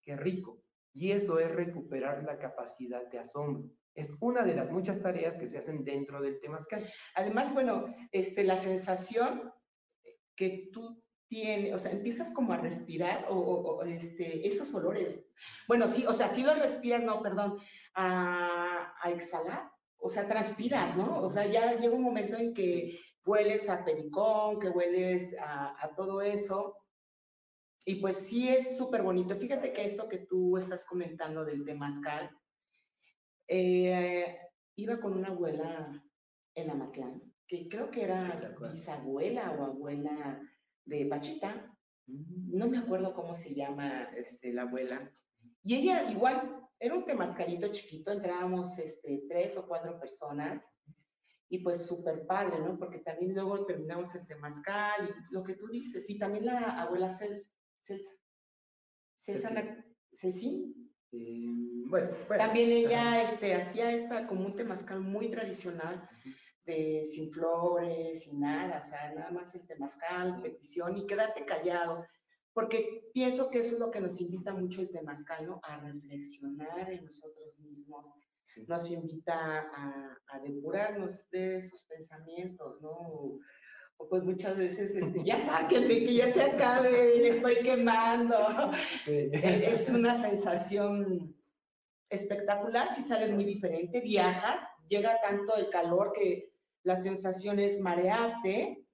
[0.02, 0.62] qué rico.
[0.94, 3.70] Y eso es recuperar la capacidad de asombro.
[3.94, 6.86] Es una de las muchas tareas que se hacen dentro del temazcal.
[7.16, 9.52] Además, bueno, este, la sensación
[10.36, 15.24] que tú tienes, o sea, empiezas como a respirar o, este, esos olores.
[15.68, 17.58] Bueno, sí, o sea, sí los respiras, no, perdón,
[17.94, 21.22] a, exhalar, o sea, transpiras, ¿no?
[21.22, 25.96] O sea, ya llega un momento en que hueles a pericón, que hueles a, a
[25.96, 26.81] todo eso.
[27.86, 29.36] Y pues sí es súper bonito.
[29.36, 32.30] Fíjate que esto que tú estás comentando del temazcal,
[33.48, 34.38] eh,
[34.76, 35.92] iba con una abuela
[36.56, 40.40] en Amatlán, que creo que era bisabuela o abuela
[40.86, 41.76] de Pachita.
[42.08, 42.58] Mm.
[42.58, 45.12] No me acuerdo cómo se llama este, la abuela.
[45.64, 50.68] Y ella igual, era un temascalito chiquito, entrábamos este, tres o cuatro personas
[51.50, 52.78] y pues súper padre, ¿no?
[52.80, 57.10] Porque también luego terminamos el temazcal y lo que tú dices, y también la abuela
[57.92, 58.16] Celsa,
[59.22, 59.50] Celsa,
[60.16, 60.48] Celsa,
[61.88, 66.08] bueno, También ella este, hacía esta como un temazcal muy tradicional,
[66.66, 72.06] de sin flores, sin nada, o sea, nada más el temazcal, petición y quédate callado,
[72.54, 75.60] porque pienso que eso es lo que nos invita mucho el temazcal, ¿no?
[75.64, 78.10] A reflexionar en nosotros mismos,
[78.68, 83.40] nos invita a, a, depurarnos de esos pensamientos, ¿no?
[84.10, 88.38] Pues muchas veces, este, ya sáquenme, que ya se acabe, me estoy quemando.
[89.08, 91.36] Es una sensación
[92.10, 96.52] espectacular, si sales muy diferente, viajas, llega tanto el calor que
[96.84, 98.86] la sensación es marearte,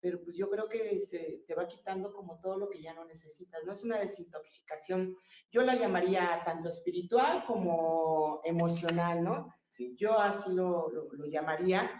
[0.00, 3.04] pero pues yo creo que se te va quitando como todo lo que ya no
[3.04, 5.16] necesitas, no es una desintoxicación,
[5.50, 9.54] yo la llamaría tanto espiritual como emocional, ¿no?
[9.68, 9.96] Sí.
[9.98, 11.90] Yo así lo, lo, llamaría.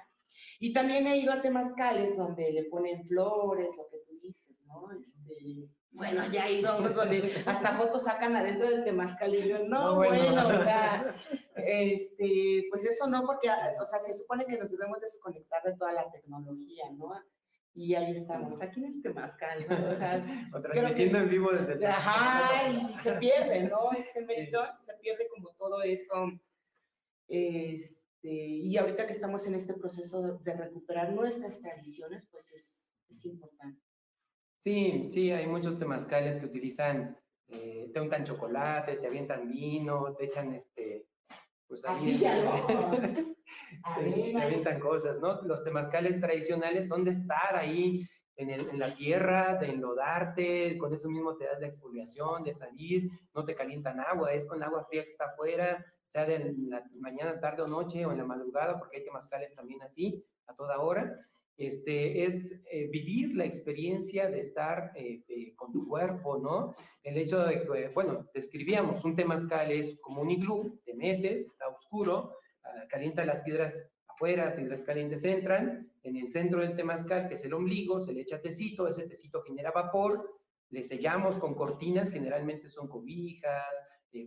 [0.63, 4.93] Y también he ido a temazcales donde le ponen flores, lo que tú dices, ¿no?
[4.93, 9.97] Este, bueno, ya he ido donde hasta fotos sacan adentro del temazcal y yo, no,
[9.97, 10.47] bueno.
[10.47, 11.17] o sea,
[11.57, 15.95] este, pues eso no, porque, o sea, se supone que nos debemos desconectar de toda
[15.95, 17.13] la tecnología, ¿no?
[17.75, 19.91] Y ahí estamos, aquí en el Temazcal, ¿no?
[19.91, 20.21] O sea,
[20.73, 23.91] creo que, en vivo desde el Ajá, y se pierde, ¿no?
[23.99, 26.31] Este mérito, se pierde como todo eso.
[27.27, 33.25] Este, y ahorita que estamos en este proceso de, recuperar nuestras tradiciones, pues es, es,
[33.27, 33.81] importante.
[34.61, 40.27] Sí, sí, hay muchos temazcales que utilizan, eh, te untan chocolate, te avientan vino, te
[40.27, 41.09] echan este,
[41.67, 41.97] pues ahí.
[41.97, 42.91] Así ya no.
[43.97, 45.43] te, avientan cosas, ¿no?
[45.43, 48.07] Los temazcales tradicionales son de estar ahí
[48.37, 52.55] en, el, en, la tierra, de enlodarte, con eso mismo te das la exfoliación, de
[52.55, 56.85] salir, no te calientan agua, es con agua fría que está afuera, sea de la
[57.01, 60.79] mañana, tarde o noche o en la madrugada, porque hay temazcales también así, a toda
[60.81, 61.19] hora.
[61.57, 66.75] Este, es eh, vivir la experiencia de estar eh, eh, con tu cuerpo, ¿no?
[67.03, 71.69] El hecho de que, bueno, describíamos, un temazcal es como un iglú, te metes, está
[71.69, 73.75] oscuro, uh, calienta las piedras
[74.07, 78.23] afuera, piedras calientes entran, en el centro del temazcal, que es el ombligo, se le
[78.23, 80.29] echa tecito, ese tecito genera vapor,
[80.71, 83.77] le sellamos con cortinas, generalmente son cobijas,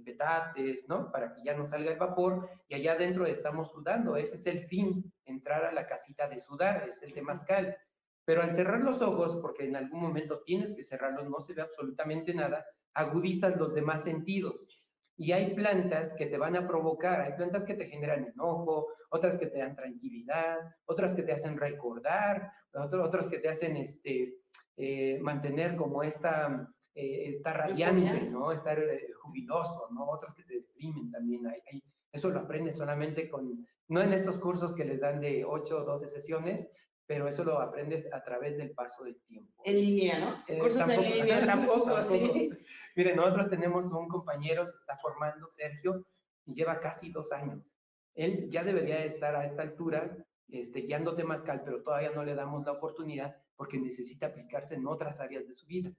[0.04, 1.12] petates, ¿no?
[1.12, 4.18] Para que ya no salga el vapor y allá adentro estamos sudando.
[4.18, 7.78] Ese es el fin, entrar a la casita de sudar, es el temazcal.
[8.26, 11.62] Pero al cerrar los ojos, porque en algún momento tienes que cerrarlos, no se ve
[11.62, 14.90] absolutamente nada, agudizas los demás sentidos.
[15.18, 19.38] Y hay plantas que te van a provocar, hay plantas que te generan enojo, otras
[19.38, 24.40] que te dan tranquilidad, otras que te hacen recordar, otras que te hacen este,
[24.76, 28.54] eh, mantener como esta eh, estar radiante, ¿no?
[28.54, 30.06] Estar eh, jubiloso, ¿no?
[30.10, 31.46] Otros que te deprimen también.
[31.46, 35.78] Hay, eso lo aprendes solamente con, no en estos cursos que les dan de 8
[35.78, 36.72] o 12 sesiones,
[37.06, 39.62] pero eso lo aprendes a través del paso del tiempo.
[39.66, 40.44] En línea, ¿no?
[40.48, 42.50] Eh, cursos en línea tampoco, sí.
[42.96, 46.08] Miren, nosotros tenemos un compañero, se está formando, Sergio,
[46.46, 47.78] y lleva casi dos años.
[48.14, 50.16] Él ya debería estar a esta altura
[50.48, 55.20] este, guiando cal, pero todavía no le damos la oportunidad porque necesita aplicarse en otras
[55.20, 55.92] áreas de su vida.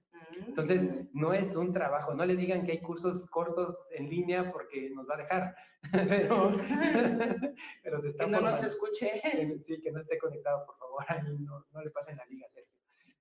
[0.45, 1.07] Entonces, mm.
[1.13, 5.07] no es un trabajo, no le digan que hay cursos cortos en línea porque nos
[5.09, 5.55] va a dejar,
[6.07, 6.51] pero,
[7.83, 8.25] pero se está...
[8.25, 9.21] Que no nos escuche.
[9.63, 11.03] Sí, que no esté conectado, por favor,
[11.39, 12.73] no, no le pasen la liga, Sergio.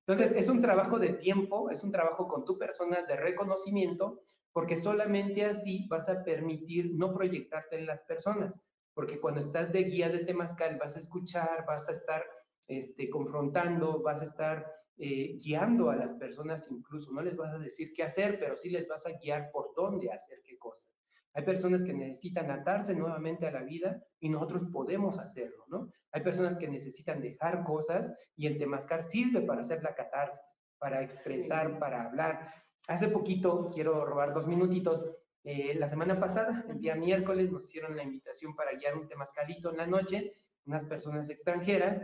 [0.07, 4.21] Entonces, es un trabajo de tiempo, es un trabajo con tu persona de reconocimiento,
[4.53, 8.63] porque solamente así vas a permitir no proyectarte en las personas,
[8.95, 12.25] porque cuando estás de guía de Temascal vas a escuchar, vas a estar
[12.67, 14.67] este, confrontando, vas a estar
[14.99, 18.71] eh, guiando a las personas incluso, no les vas a decir qué hacer, pero sí
[18.71, 20.91] les vas a guiar por dónde hacer qué cosas.
[21.35, 25.91] Hay personas que necesitan atarse nuevamente a la vida y nosotros podemos hacerlo, ¿no?
[26.13, 31.03] Hay personas que necesitan dejar cosas y el temascar sirve para hacer la catarsis, para
[31.03, 32.55] expresar, para hablar.
[32.89, 35.11] Hace poquito, quiero robar dos minutitos,
[35.45, 39.71] eh, la semana pasada, el día miércoles, nos hicieron la invitación para guiar un temascalito
[39.71, 40.33] en la noche,
[40.65, 42.01] unas personas extranjeras,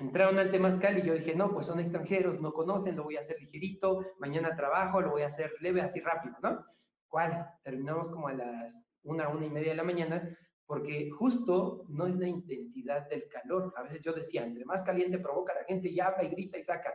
[0.00, 3.20] entraron al Temazcal y yo dije, no, pues son extranjeros, no conocen, lo voy a
[3.20, 6.64] hacer ligerito, mañana trabajo, lo voy a hacer leve, así rápido, ¿no?
[7.08, 7.46] ¿Cuál?
[7.62, 12.16] Terminamos como a las una, una y media de la mañana, porque justo no es
[12.16, 13.72] la intensidad del calor.
[13.76, 16.94] A veces yo decía, entre más caliente provoca la gente y y grita y saca.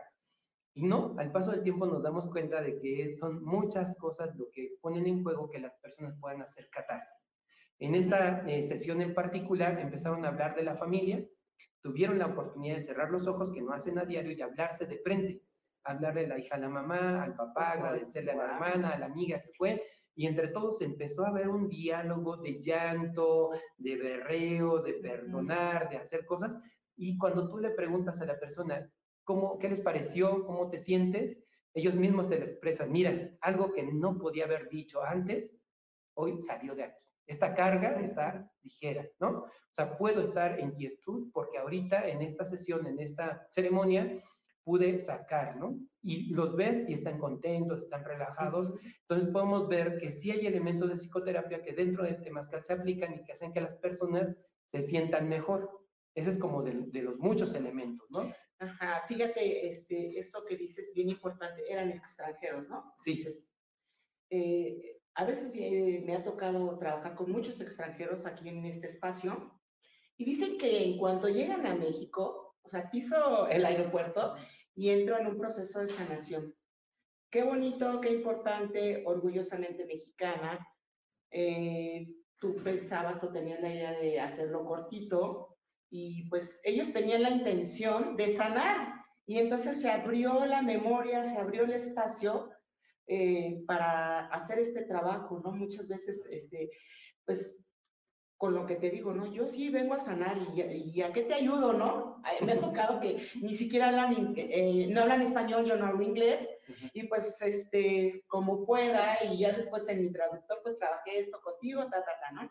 [0.74, 4.50] Y no, al paso del tiempo nos damos cuenta de que son muchas cosas lo
[4.50, 7.30] que ponen en juego que las personas puedan hacer catarsis.
[7.78, 11.26] En esta eh, sesión en particular empezaron a hablar de la familia,
[11.86, 14.98] tuvieron la oportunidad de cerrar los ojos, que no hacen a diario, y hablarse de
[14.98, 15.40] frente.
[15.84, 19.06] Hablarle a la hija a la mamá, al papá, agradecerle a la hermana, a la
[19.06, 19.80] amiga que fue,
[20.16, 25.98] y entre todos empezó a haber un diálogo de llanto, de berreo, de perdonar, de
[25.98, 26.56] hacer cosas.
[26.96, 28.90] Y cuando tú le preguntas a la persona,
[29.22, 30.44] ¿cómo, ¿qué les pareció?
[30.44, 31.38] ¿Cómo te sientes?
[31.72, 32.90] Ellos mismos te lo expresan.
[32.90, 35.56] Mira, algo que no podía haber dicho antes,
[36.14, 37.04] hoy salió de aquí.
[37.26, 39.28] Esta carga está ligera, ¿no?
[39.38, 44.22] O sea, puedo estar en quietud porque ahorita en esta sesión, en esta ceremonia,
[44.66, 45.78] pude sacar, ¿no?
[46.02, 48.74] Y los ves y están contentos, están relajados.
[49.02, 53.14] Entonces podemos ver que sí hay elementos de psicoterapia que dentro del temazcal se aplican
[53.14, 54.36] y que hacen que las personas
[54.72, 55.70] se sientan mejor.
[56.16, 58.32] Ese es como de, los muchos elementos, ¿no?
[58.58, 62.92] Ajá, fíjate, este, esto que dices bien importante, eran extranjeros, ¿no?
[62.98, 63.12] Sí.
[63.12, 63.48] Dices,
[64.30, 65.52] eh, a veces
[66.04, 69.58] me ha tocado trabajar con muchos extranjeros aquí en este espacio
[70.18, 74.34] Y dicen que en cuanto llegan a México, o sea, piso el aeropuerto
[74.74, 76.54] y entro en un proceso de sanación.
[77.30, 80.66] Qué bonito, qué importante, orgullosamente mexicana.
[81.30, 85.56] Eh, tú pensabas o tenías la idea de hacerlo cortito
[85.90, 88.94] y pues ellos tenían la intención de sanar
[89.26, 92.50] y entonces se abrió la memoria, se abrió el espacio
[93.06, 95.52] eh, para hacer este trabajo, ¿no?
[95.52, 96.70] Muchas veces, este,
[97.24, 97.62] pues
[98.36, 99.32] con lo que te digo, ¿no?
[99.32, 102.22] Yo sí vengo a sanar y, y a qué te ayudo, ¿no?
[102.42, 106.48] Me ha tocado que ni siquiera hablan, eh, no hablan español, yo no hablo inglés,
[106.92, 111.82] y pues, este, como pueda, y ya después en mi traductor, pues trabajé esto contigo,
[111.84, 112.50] ta, ta, ta, ¿no?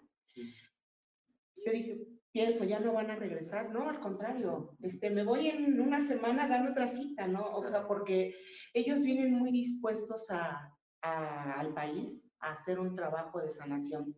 [1.66, 2.00] Yo dije,
[2.36, 6.44] pienso, ya no van a regresar, no, al contrario, este, me voy en una semana
[6.44, 7.46] a dar otra cita, ¿no?
[7.56, 8.36] O sea, porque
[8.74, 10.70] ellos vienen muy dispuestos a,
[11.02, 14.14] al país a hacer un trabajo de sanación.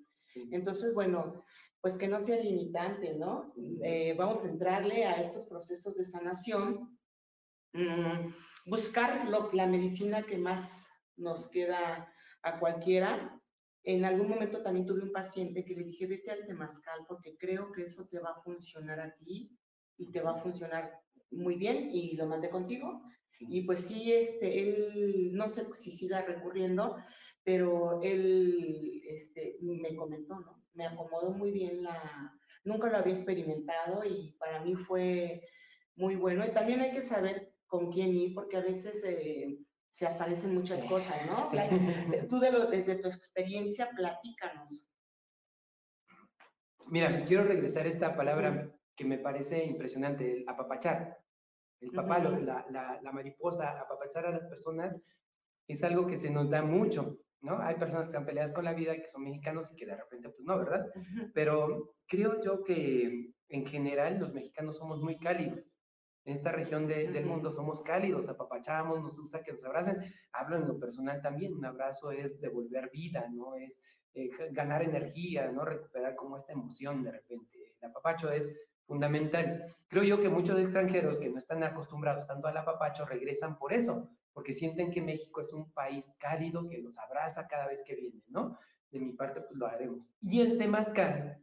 [0.50, 1.46] Entonces, bueno,
[1.80, 3.54] pues que no sea limitante, ¿no?
[3.84, 6.98] Eh, vamos a entrarle a estos procesos de sanación,
[7.74, 8.34] mm,
[8.66, 13.40] buscar lo, la medicina que más nos queda a cualquiera.
[13.88, 17.72] En algún momento también tuve un paciente que le dije, vete al temazcal porque creo
[17.72, 19.58] que eso te va a funcionar a ti
[19.98, 21.00] y te va a funcionar
[21.32, 23.02] muy bien y lo mandé contigo.
[23.40, 26.98] Y pues sí, este, él, no sé si siga recurriendo,
[27.46, 30.66] pero él este, me comentó, ¿no?
[30.74, 35.46] Me acomodó muy bien la, nunca lo había experimentado y para mí fue
[35.96, 36.46] muy bueno.
[36.46, 39.58] Y también hay que saber con quién ir, porque a veces eh,
[39.98, 41.48] se aparecen muchas cosas, ¿no?
[42.30, 44.88] Tú de, lo, de, tu experiencia, platícanos.
[46.86, 51.18] Mira, quiero regresar a esta palabra que me parece impresionante, el apapachar.
[51.82, 54.96] El papalo, la, la, la mariposa, apapachar a las personas
[55.68, 57.18] es algo que se nos da mucho.
[57.42, 57.58] ¿no?
[57.58, 60.30] Hay personas que están peleadas con la vida, que son mexicanos y que de repente,
[60.30, 60.86] pues no, ¿verdad?
[61.34, 65.76] Pero creo yo que en general los mexicanos somos muy cálidos.
[66.28, 70.14] En esta región del mundo somos cálidos, apapachamos, nos gusta que nos abracen.
[70.34, 73.56] Hablo en lo personal también, un abrazo es devolver vida, ¿no?
[73.56, 73.80] Es
[74.14, 75.64] eh, ganar energía, ¿no?
[75.64, 77.74] Recuperar como esta emoción de repente.
[77.80, 78.54] El apapacho es
[78.86, 79.74] fundamental.
[79.88, 84.10] Creo yo que muchos extranjeros que no están acostumbrados tanto al apapacho regresan por eso,
[84.34, 88.24] porque sienten que México es un país cálido que los abraza cada vez que vienen,
[88.28, 88.60] ¿no?
[88.92, 90.12] De mi parte, pues lo haremos.
[90.22, 91.42] Y el temazcal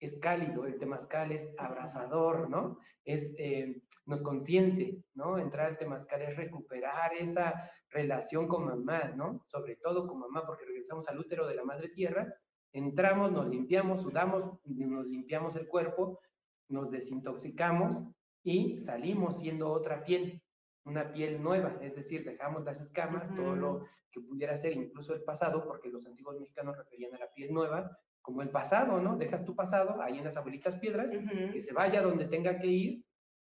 [0.00, 2.78] es cálido, el temazcal es abrazador, ¿no?
[3.04, 5.38] Es, eh, nos consiente, ¿no?
[5.38, 9.44] Entrar al temazcal es recuperar esa relación con mamá, ¿no?
[9.46, 12.32] Sobre todo con mamá, porque regresamos al útero de la madre tierra,
[12.72, 16.20] entramos, nos limpiamos, sudamos, nos limpiamos el cuerpo,
[16.68, 18.02] nos desintoxicamos
[18.42, 20.42] y salimos siendo otra piel,
[20.84, 25.22] una piel nueva, es decir, dejamos las escamas, todo lo que pudiera ser incluso el
[25.22, 29.16] pasado, porque los antiguos mexicanos referían a la piel nueva como el pasado, ¿no?
[29.16, 31.12] Dejas tu pasado ahí en las abuelitas piedras,
[31.52, 33.04] que se vaya donde tenga que ir,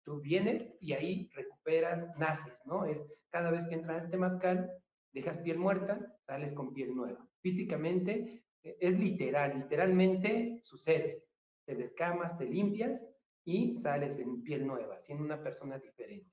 [0.04, 2.84] tú vienes y ahí recuperas, naces, ¿no?
[2.84, 4.70] Es cada vez que entras en el temazcal,
[5.14, 7.26] dejas piel muerta, sales con piel nueva.
[7.40, 11.24] Físicamente e, es literal, literalmente sucede.
[11.66, 13.08] Te descamas, te limpias
[13.46, 16.30] y sales en piel nueva, siendo una persona diferente.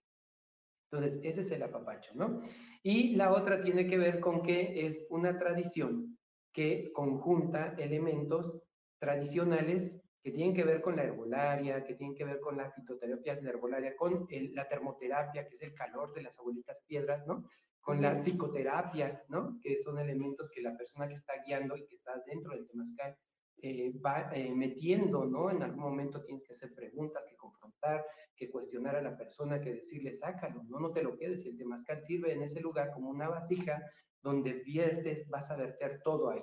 [0.90, 2.42] Entonces, ese es el apapacho, ¿no?
[2.83, 6.12] Y la otra tiene que ver con que es una tradición
[6.52, 8.60] que conjunta elementos
[8.98, 13.34] tradicionales que tienen que ver con la herbolaria, que tienen que ver con la fitoterapia
[13.34, 17.44] de la herbolaria, con la termoterapia, que es el calor de las abuelitas piedras, ¿no?
[17.80, 19.58] Con la psicoterapia, ¿no?
[19.60, 23.16] Que son elementos que la persona que está guiando y que está dentro del temazcal
[23.60, 25.50] eh, va eh, metiendo, ¿no?
[25.50, 29.74] En algún momento tienes que hacer preguntas, que confrontar, que cuestionar a la persona, que
[29.74, 31.44] decirle, sácalo, no, no te lo quedes.
[31.44, 33.82] Y el temazcal sirve en ese lugar como una vasija
[34.22, 36.42] donde viertes, vas a verter todo ahí.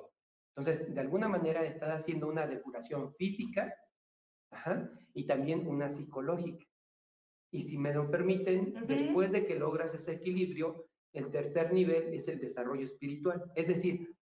[0.56, 3.74] Entonces, de alguna manera estás haciendo una depuración física
[5.14, 6.66] y también una psicológica.
[7.52, 12.28] Y si me lo permiten, después de que logras ese equilibrio, el tercer nivel es
[12.28, 13.52] el desarrollo espiritual.
[13.56, 14.16] Es decir,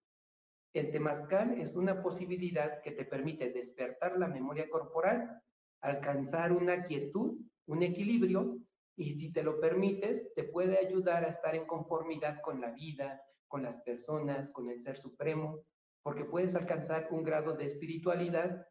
[0.74, 5.42] el temazcal es una posibilidad que te permite despertar la memoria corporal,
[5.82, 8.58] alcanzar una quietud, un equilibrio,
[8.96, 13.22] y si te lo permites, te puede ayudar a estar en conformidad con la vida,
[13.48, 15.64] con las personas, con el Ser Supremo,
[16.04, 18.66] porque puedes alcanzar un grado de espiritualidad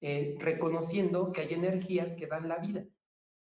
[0.00, 2.84] eh, reconociendo que hay energías que dan la vida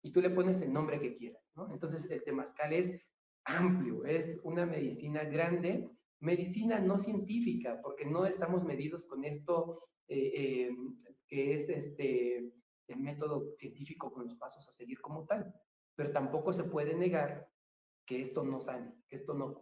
[0.03, 1.43] y tú le pones el nombre que quieras.
[1.70, 3.01] Entonces el temazcal es
[3.45, 5.89] amplio, es una medicina grande
[6.20, 10.76] medicina no científica, porque no estamos medidos con esto eh, eh,
[11.28, 12.53] que es este,
[12.89, 15.53] el método científico con los pasos a seguir como tal.
[15.95, 17.49] Pero tampoco se puede negar
[18.07, 19.55] que esto no sane, que esto no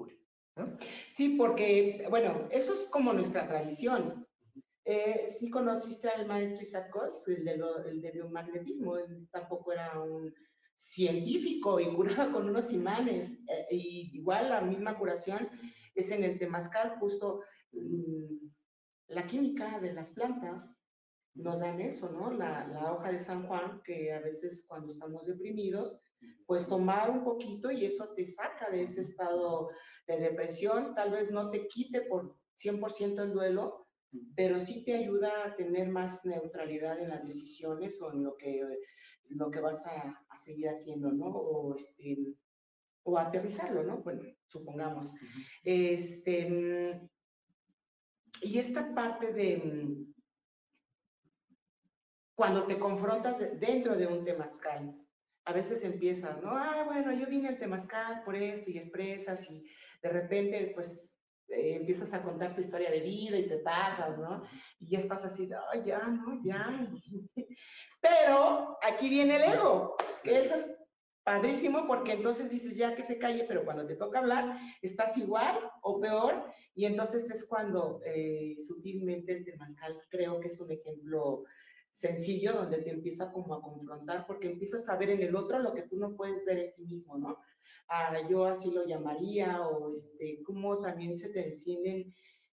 [1.14, 4.26] Sí, porque, bueno, eso es como nuestra tradición.
[4.84, 9.72] Eh, sí conociste al maestro Isaac Goetz, el de, lo, el de biomagnetismo, él tampoco
[9.72, 10.32] era un
[10.76, 15.48] científico y curaba con unos imanes, eh, y igual la misma curación
[15.94, 17.42] es en el temazcal, justo
[17.72, 18.48] mm,
[19.08, 20.84] la química de las plantas
[21.34, 22.30] nos dan eso, ¿no?
[22.30, 26.00] La, la, hoja de San Juan, que a veces cuando estamos deprimidos,
[26.46, 29.70] pues tomar un poquito y eso te saca de ese estado
[30.06, 33.86] de depresión, tal vez no te quite por 100% el duelo,
[34.36, 38.62] pero sí te ayuda a tener más neutralidad en las decisiones o en lo que,
[39.30, 41.26] lo que vas a, a seguir haciendo, ¿no?
[41.26, 42.18] O, este,
[43.04, 43.98] o aterrizarlo, ¿no?
[43.98, 45.12] Bueno, supongamos.
[45.64, 47.00] Este,
[48.40, 50.04] y esta parte de
[52.34, 54.94] cuando te confrontas dentro de un temazcal,
[55.44, 56.50] a veces empiezas, ¿no?
[56.56, 59.64] Ah, bueno, yo vine al temazcal por esto y expresas y
[60.02, 64.42] de repente, pues, eh, empiezas a contar tu historia de vida y te tardas, ¿no?
[64.80, 66.88] Y ya estás así, ay, ya, no, ya.
[68.00, 70.74] Pero aquí viene el ego, que eso es
[71.24, 75.58] padrísimo porque entonces dices ya que se calle, pero cuando te toca hablar estás igual
[75.80, 81.44] o peor y entonces es cuando eh, sutilmente el temazcal creo que es un ejemplo
[81.94, 85.72] sencillo donde te empieza como a confrontar porque empiezas a ver en el otro lo
[85.72, 87.38] que tú no puedes ver en ti mismo, ¿no?
[87.88, 92.12] Ah, yo así lo llamaría o este, cómo también se te encienden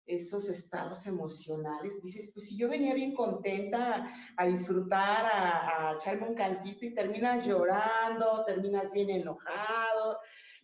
[0.07, 2.03] esos estados emocionales.
[2.03, 6.95] Dices, pues si yo venía bien contenta a disfrutar, a, a echarme un cantito y
[6.95, 10.19] terminas llorando, terminas bien enojado,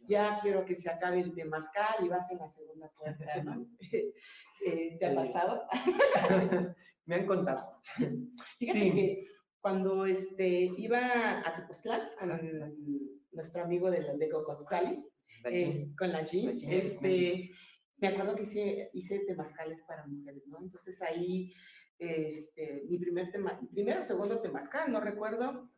[0.09, 3.67] ya quiero que se acabe el temazcal y vas en la segunda puerta, ¿no?
[4.67, 5.63] Eh, ¿Te ha pasado?
[7.07, 7.81] Me han contado.
[8.59, 9.29] Fíjate que
[9.61, 12.31] cuando este, iba a Tepoztlán con
[13.33, 15.03] nuestro amigo de, de Cocotzcali,
[15.45, 17.51] eh, con la Jean, este,
[17.99, 20.59] me acuerdo que hice, hice temazcales para mujeres, ¿no?
[20.63, 21.55] Entonces ahí,
[21.99, 25.71] este, mi primer tema, primero o segundo temazcal, no recuerdo,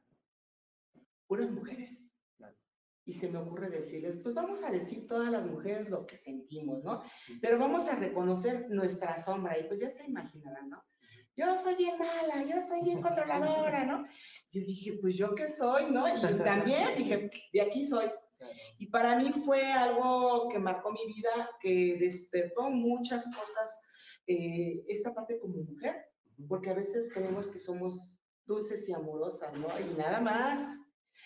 [1.26, 2.02] puras mujeres.
[3.04, 6.82] Y se me ocurre decirles, pues vamos a decir todas las mujeres lo que sentimos,
[6.82, 7.02] ¿no?
[7.40, 10.82] Pero vamos a reconocer nuestra sombra y pues ya se imaginarán, ¿no?
[11.36, 14.06] Yo soy bien mala, yo soy bien controladora, ¿no?
[14.52, 16.08] Yo dije, pues yo qué soy, ¿no?
[16.08, 18.10] Y también dije, de aquí soy.
[18.78, 23.80] Y para mí fue algo que marcó mi vida, que despertó muchas cosas,
[24.26, 26.06] eh, esta parte como mujer,
[26.48, 29.68] porque a veces creemos que somos dulces y amorosas, ¿no?
[29.78, 30.80] Y nada más.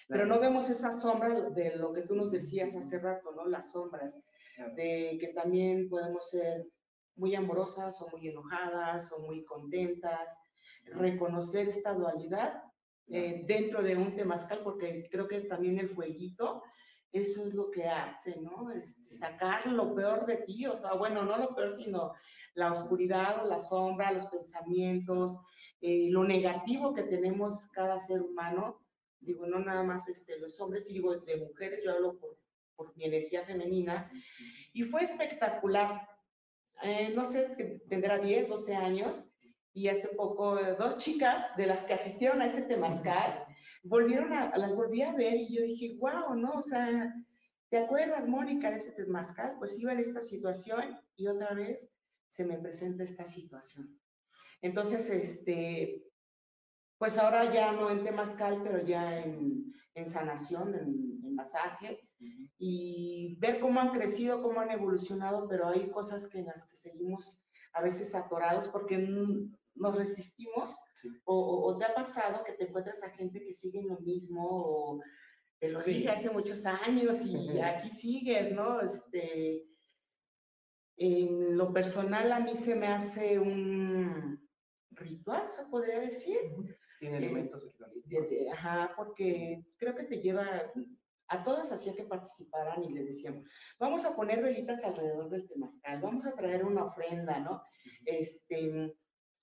[0.08, 3.46] Pero no vemos esa sombra de lo que tú nos decías hace rato, ¿no?
[3.46, 4.20] Las sombras,
[4.74, 6.66] de que también podemos ser
[7.16, 10.36] muy amorosas o muy enojadas o muy contentas.
[10.84, 12.62] Reconocer esta dualidad
[13.08, 16.62] eh, dentro de un temazcal, porque creo que también el fueguito
[17.12, 18.70] eso es lo que hace, ¿no?
[18.70, 22.12] Este, sacar lo peor de ti, o sea, bueno, no lo peor, sino
[22.54, 25.36] la oscuridad o la sombra, los pensamientos,
[25.80, 28.80] eh, lo negativo que tenemos cada ser humano,
[29.20, 32.38] digo, no nada más este, los hombres, digo de mujeres, yo hablo por,
[32.76, 34.10] por mi energía femenina,
[34.72, 36.08] y fue espectacular.
[36.82, 39.30] Eh, no sé, tendrá 10, 12 años,
[39.72, 43.44] y hace poco eh, dos chicas de las que asistieron a ese temazcal,
[43.82, 46.52] volvieron a, las volví a ver y yo dije, wow, ¿no?
[46.52, 47.14] O sea,
[47.68, 49.56] ¿te acuerdas, Mónica, de ese temazcal?
[49.58, 51.90] Pues iba en esta situación y otra vez
[52.28, 53.98] se me presenta esta situación.
[54.62, 56.04] Entonces, este,
[56.98, 62.00] pues ahora ya no en temazcal, pero ya en, en sanación, en, masaje,
[62.58, 66.76] y ver cómo han crecido, cómo han evolucionado, pero hay cosas que en las que
[66.76, 68.98] seguimos a veces atorados porque
[69.74, 70.76] nos resistimos
[71.24, 75.00] o, te ha pasado que te encuentras a gente que sigue en lo mismo o
[75.58, 78.80] te lo dije hace muchos años y aquí sigues, ¿no?
[78.80, 79.66] Este,
[80.96, 84.46] en lo personal a mí se me hace un
[84.90, 86.38] ritual, se podría decir.
[86.98, 88.26] Tiene elementos ritualísticos.
[88.52, 90.70] Ajá, porque creo que te lleva,
[91.30, 93.44] a todas hacía que participaran y les decíamos,
[93.78, 97.62] vamos a poner velitas alrededor del temazcal, vamos a traer una ofrenda, ¿no?
[98.04, 98.92] Este,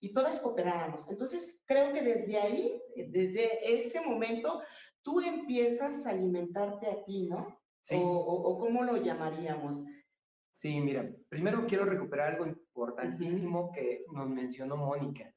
[0.01, 1.09] y todas cooperáramos.
[1.09, 4.61] Entonces, creo que desde ahí, desde ese momento,
[5.01, 7.57] tú empiezas a alimentarte a ti, ¿no?
[7.83, 7.95] Sí.
[7.95, 9.81] O, o, cómo lo llamaríamos.
[10.51, 15.33] Sí, mira, primero quiero recuperar algo importantísimo que nos mencionó Mónica.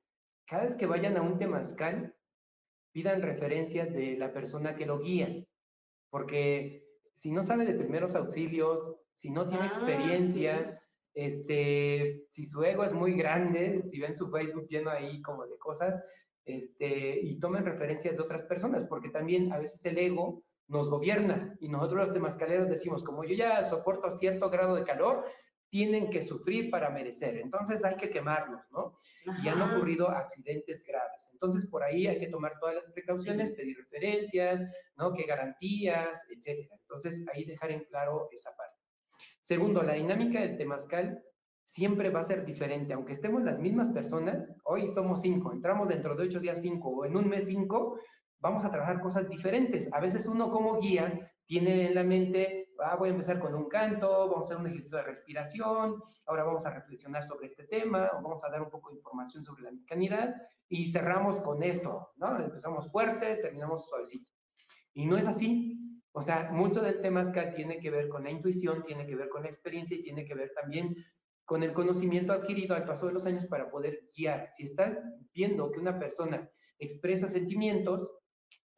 [0.47, 2.13] Cada vez que vayan a un temazcal,
[2.93, 5.45] pidan referencias de la persona que lo guía,
[6.11, 6.85] porque
[7.15, 10.83] si no sabe de primeros auxilios, si no tiene ah, experiencia,
[11.15, 15.59] este, si su ego es muy grande, si ven su Facebook lleno ahí como de
[15.59, 16.03] cosas,
[16.45, 21.57] este, y tomen referencias de otras personas, porque también a veces el ego nos gobierna
[21.61, 25.25] y nosotros los temascaleros decimos, como yo ya soporto cierto grado de calor,
[25.71, 28.99] tienen que sufrir para merecer, entonces hay que quemarlos, ¿no?
[29.43, 31.31] Y han ocurrido accidentes graves.
[31.33, 34.61] Entonces, por ahí hay que tomar todas las precauciones, pedir referencias,
[34.97, 35.13] ¿no?
[35.15, 36.77] ¿Qué garantías, etcétera?
[36.81, 38.77] Entonces, ahí dejar en claro esa parte.
[39.41, 41.23] Segundo, la dinámica del temazcal
[41.65, 46.17] siempre va a ser diferente, aunque estemos las mismas personas, hoy somos cinco, entramos dentro
[46.17, 48.01] de ocho días cinco o en un mes cinco,
[48.41, 49.89] vamos a trabajar cosas diferentes.
[49.93, 53.69] A veces uno como guía tiene en la mente, ah, voy a empezar con un
[53.69, 58.11] canto, vamos a hacer un ejercicio de respiración, ahora vamos a reflexionar sobre este tema,
[58.13, 60.35] o vamos a dar un poco de información sobre la mecanidad,
[60.69, 62.39] y cerramos con esto, ¿no?
[62.39, 64.31] Empezamos fuerte, terminamos suavecito.
[64.95, 65.77] Y no es así.
[66.13, 67.23] O sea, mucho del tema
[67.55, 70.35] tiene que ver con la intuición, tiene que ver con la experiencia y tiene que
[70.35, 70.97] ver también
[71.45, 74.51] con el conocimiento adquirido al paso de los años para poder guiar.
[74.55, 75.01] Si estás
[75.35, 78.09] viendo que una persona expresa sentimientos,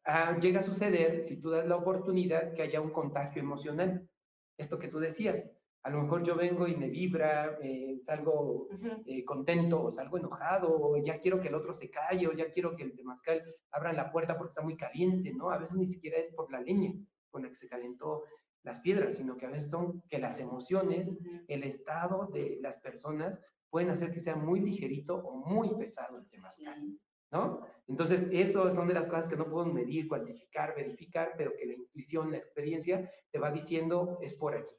[0.04, 4.08] ah, llega a suceder, si tú das la oportunidad, que haya un contagio emocional.
[4.56, 5.50] Esto que tú decías,
[5.82, 8.68] a lo mejor yo vengo y me vibra, eh, salgo
[9.06, 12.50] eh, contento o salgo enojado, o ya quiero que el otro se calle, o ya
[12.50, 13.42] quiero que el temazcal
[13.72, 15.50] abra la puerta porque está muy caliente, ¿no?
[15.50, 16.92] A veces ni siquiera es por la leña
[17.30, 18.22] con la que se calentó
[18.62, 21.08] las piedras, sino que a veces son que las emociones,
[21.48, 23.40] el estado de las personas
[23.70, 26.96] pueden hacer que sea muy ligerito o muy pesado el temazcal,
[27.32, 27.66] ¿no?
[27.88, 31.72] Entonces, eso son de las cosas que no podemos medir, cuantificar, verificar, pero que la
[31.74, 34.74] intuición, la experiencia te va diciendo es por aquí.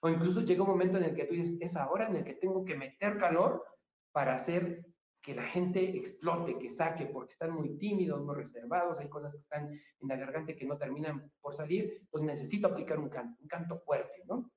[0.00, 2.34] O incluso llega un momento en el que tú dices, es ahora en el que
[2.34, 3.64] tengo que meter calor
[4.12, 4.84] para hacer
[5.20, 9.40] que la gente explote, que saque, porque están muy tímidos, muy reservados, hay cosas que
[9.40, 13.48] están en la garganta que no terminan por salir, pues necesito aplicar un canto, un
[13.48, 14.50] canto fuerte, ¿no?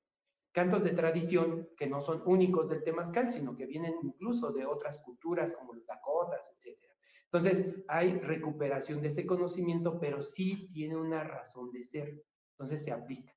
[0.52, 4.98] Cantos de tradición que no son únicos del temazcal, sino que vienen incluso de otras
[4.98, 6.91] culturas como los Dakotas, etc.
[7.32, 12.22] Entonces, hay recuperación de ese conocimiento, pero sí tiene una razón de ser.
[12.52, 13.32] Entonces, se aplica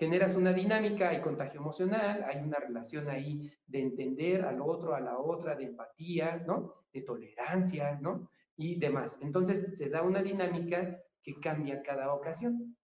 [0.00, 5.00] generas una dinámica, hay contagio emocional, hay una relación ahí de entender al otro, a
[5.00, 6.72] la otra, de empatía, ¿no?
[6.90, 8.30] De tolerancia, ¿no?
[8.56, 9.18] Y demás.
[9.20, 12.78] Entonces se da una dinámica que cambia cada ocasión.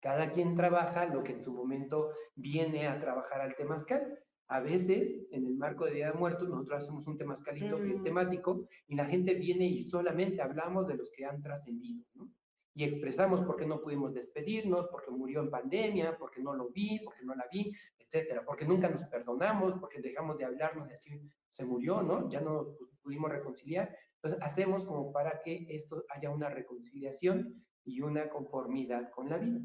[0.00, 4.18] Cada quien trabaja lo que en su momento viene a trabajar al temazcal.
[4.48, 8.00] A veces, en el marco de Día de Muertos, nosotros hacemos un temazcalito que es
[8.00, 8.04] mm.
[8.04, 12.30] temático y la gente viene y solamente hablamos de los que han trascendido, ¿no?
[12.74, 17.00] y expresamos por qué no pudimos despedirnos, porque murió en pandemia, porque no lo vi,
[17.04, 21.20] porque no la vi, etcétera, porque nunca nos perdonamos, porque dejamos de hablarnos y decir,
[21.52, 22.28] se murió, ¿no?
[22.28, 23.96] Ya no pudimos reconciliar.
[24.16, 29.60] Entonces, hacemos como para que esto haya una reconciliación y una conformidad con la vida.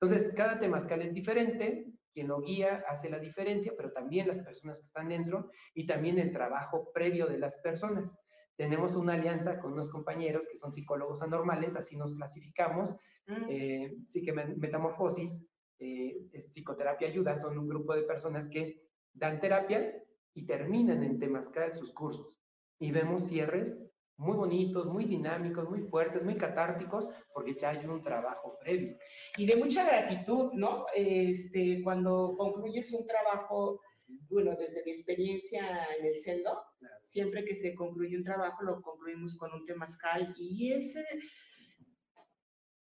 [0.00, 4.78] Entonces, cada temazcal es diferente, quien lo guía hace la diferencia, pero también las personas
[4.78, 8.16] que están dentro y también el trabajo previo de las personas
[8.56, 12.96] tenemos una alianza con unos compañeros que son psicólogos anormales, así nos clasificamos.
[13.26, 13.44] Mm.
[13.48, 15.44] Eh, sí que Metamorfosis,
[15.80, 19.92] eh, Psicoterapia Ayuda, son un grupo de personas que dan terapia
[20.34, 22.40] y terminan en Temascal sus cursos.
[22.78, 23.76] Y vemos cierres
[24.16, 28.96] muy bonitos, muy dinámicos, muy fuertes, muy catárticos, porque ya hay un trabajo previo.
[29.36, 30.86] Y de mucha gratitud, ¿no?
[30.94, 33.80] Este, cuando concluyes un trabajo
[34.28, 36.62] bueno, desde mi experiencia en el CELDO,
[37.06, 41.04] siempre que se concluye un trabajo, lo concluimos con un temazcal y ese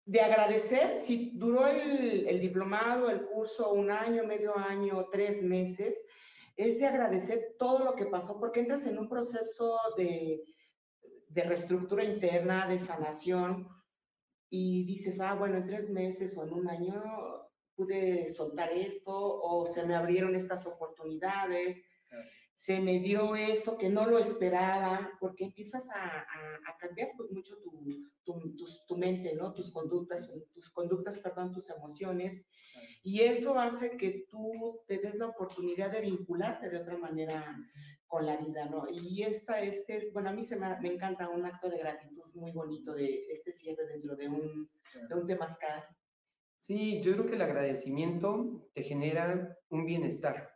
[0.04, 6.02] de agradecer, si duró el, el, diplomado, el curso un año, medio año, tres meses,
[6.56, 10.42] es de agradecer todo lo que pasó, porque entras en un proceso de,
[11.28, 13.68] de reestructura interna, de sanación,
[14.50, 17.02] y dices, ah, bueno, en tres meses o en un año
[17.74, 21.84] pude soltar esto o se me abrieron estas oportunidades,
[22.54, 26.26] se me dio esto que no lo esperaba, porque empiezas a,
[26.66, 27.70] a, cambiar pues, mucho tu,
[28.24, 28.56] tu,
[28.88, 29.54] tu, mente, ¿no?
[29.54, 32.44] Tus conductas, tus conductas, perdón, tus emociones.
[33.04, 37.56] Y eso hace que tú te des la oportunidad de vincularte de otra manera
[38.08, 38.88] con la vida, ¿no?
[38.90, 42.50] Y esta, este, bueno, a mí se me, me encanta un acto de gratitud muy
[42.50, 44.68] bonito de este cierre dentro de un,
[45.08, 45.84] de un temazcal
[46.60, 50.50] Sí, yo creo que el agradecimiento te genera un bienestar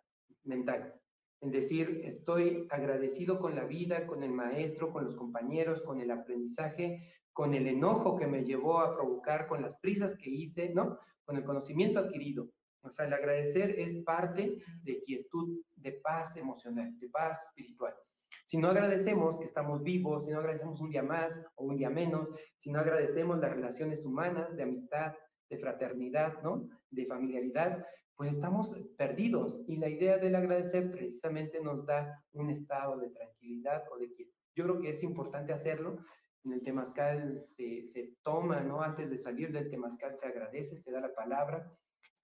[0.44, 0.94] mental.
[1.40, 6.10] En decir, estoy agradecido con la vida, con el maestro, con los compañeros, con el
[6.10, 10.98] aprendizaje, con el enojo que me llevó a provocar, con las prisas que hice, ¿no?
[11.24, 12.48] Con el conocimiento adquirido.
[12.82, 17.94] O sea, el agradecer es parte de quietud, de paz emocional, de paz espiritual.
[18.46, 21.90] Si no agradecemos que estamos vivos, si no agradecemos un día más o un día
[21.90, 25.14] menos, si no agradecemos las relaciones humanas de amistad,
[25.48, 26.68] de fraternidad, ¿no?
[26.90, 29.62] De familiaridad, pues estamos perdidos.
[29.66, 34.32] Y la idea del agradecer precisamente nos da un estado de tranquilidad o de quietud.
[34.54, 35.98] Yo creo que es importante hacerlo.
[36.44, 38.82] En el temazcal se, se toma, ¿no?
[38.82, 41.70] Antes de salir del temazcal se agradece, se da la palabra.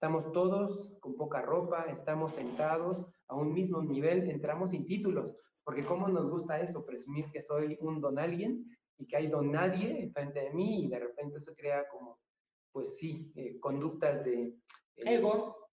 [0.01, 5.83] Estamos todos con poca ropa, estamos sentados a un mismo nivel, entramos sin títulos, porque
[5.83, 8.65] cómo nos gusta eso, presumir que soy un don alguien
[8.97, 12.17] y que hay don nadie frente de mí y de repente eso crea como,
[12.71, 14.55] pues sí, eh, conductas de...
[14.95, 15.67] Eh, Ego.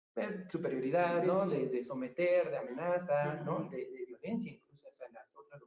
[0.48, 1.46] superioridad, ¿no?
[1.46, 3.68] De, someter, de amenaza, ¿no?
[3.70, 5.62] De, violencia incluso hacia las otras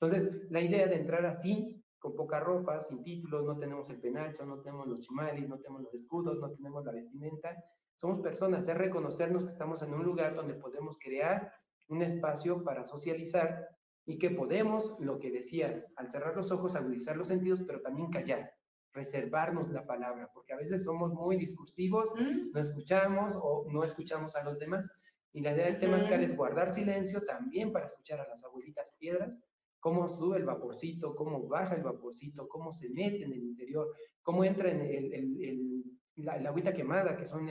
[0.00, 4.44] Entonces, la idea de entrar así, con poca ropa, sin títulos, no tenemos el penacho,
[4.44, 7.56] no tenemos los chimalis, no tenemos los escudos, no tenemos la vestimenta,
[8.04, 11.50] somos personas, es reconocernos que estamos en un lugar donde podemos crear
[11.88, 13.66] un espacio para socializar
[14.04, 18.10] y que podemos, lo que decías, al cerrar los ojos, agudizar los sentidos, pero también
[18.10, 18.52] callar,
[18.92, 22.12] reservarnos la palabra, porque a veces somos muy discursivos,
[22.52, 24.86] no escuchamos o no escuchamos a los demás.
[25.32, 29.40] Y la idea del tema es guardar silencio también para escuchar a las abuelitas piedras,
[29.80, 33.90] cómo sube el vaporcito, cómo baja el vaporcito, cómo se mete en el interior,
[34.20, 35.84] cómo entra en el,
[36.16, 37.48] la, agüita quemada, que son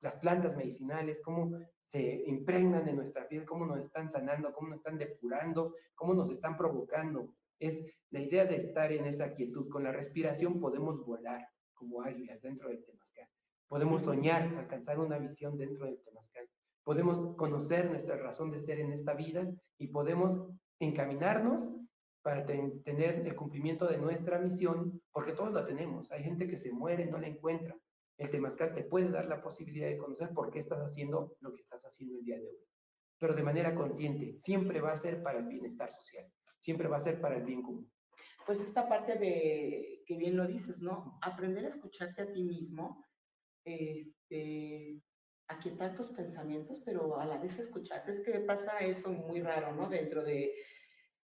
[0.00, 4.78] las plantas medicinales, cómo se impregnan en nuestra piel, cómo nos están sanando, cómo nos
[4.78, 7.34] están depurando, cómo nos están provocando.
[7.58, 9.68] Es la idea de estar en esa quietud.
[9.68, 13.26] Con la respiración podemos volar como águilas dentro del temazcal.
[13.68, 16.48] Podemos soñar, alcanzar una visión dentro del temazcal.
[16.84, 19.46] Podemos conocer nuestra razón de ser en esta vida
[19.78, 20.48] y podemos
[20.78, 21.70] encaminarnos
[22.22, 26.10] para tener el cumplimiento de nuestra misión, porque todos la tenemos.
[26.12, 27.76] Hay gente que se muere, no la encuentra
[28.20, 31.62] el temazcal te puede dar la posibilidad de conocer por qué estás haciendo lo que
[31.62, 32.58] estás haciendo el día de hoy.
[33.18, 37.00] Pero de manera consciente, siempre va a ser para el bienestar social, siempre va a
[37.00, 37.90] ser para el bien común.
[38.44, 41.18] Pues esta parte de, que bien lo dices, ¿no?
[41.22, 43.06] Aprender a escucharte a ti mismo,
[43.64, 45.00] este,
[45.48, 48.10] a quitar tus pensamientos, pero a la vez escucharte.
[48.10, 49.88] Es que pasa eso muy raro, ¿no?
[49.88, 50.52] Dentro de,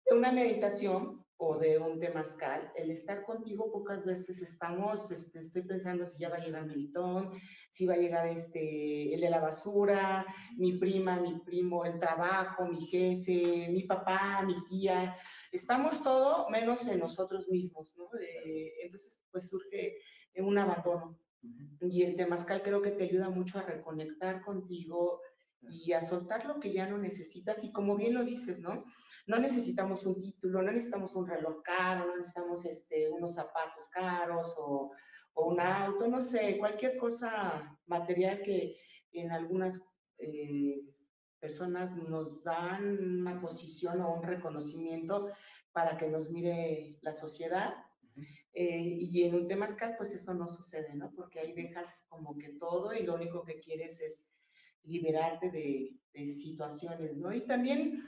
[0.04, 5.62] de una meditación, o de un temazcal, el estar contigo pocas veces estamos, este, estoy
[5.62, 7.32] pensando si ya va a llegar Melitón,
[7.68, 10.24] si va a llegar este, el de la basura,
[10.56, 15.16] mi prima, mi primo, el trabajo, mi jefe, mi papá, mi tía,
[15.50, 18.08] estamos todo menos en nosotros mismos, ¿no?
[18.84, 19.96] entonces, pues surge
[20.36, 21.18] un abandono.
[21.80, 25.20] Y el temazcal creo que te ayuda mucho a reconectar contigo
[25.60, 27.64] y a soltar lo que ya no necesitas.
[27.64, 28.84] Y como bien lo dices, ¿no?
[29.26, 34.54] No necesitamos un título, no necesitamos un reloj caro, no necesitamos este, unos zapatos caros
[34.58, 34.90] o,
[35.34, 38.76] o un auto, no sé, cualquier cosa material que
[39.12, 39.80] en algunas
[40.18, 40.80] eh,
[41.38, 45.28] personas nos dan una posición o un reconocimiento
[45.72, 47.74] para que nos mire la sociedad.
[48.54, 51.10] Eh, y en un temazcal, pues eso no sucede, ¿no?
[51.14, 54.30] Porque ahí dejas como que todo y lo único que quieres es
[54.84, 57.32] liberarte de, de situaciones, ¿no?
[57.32, 58.04] Y también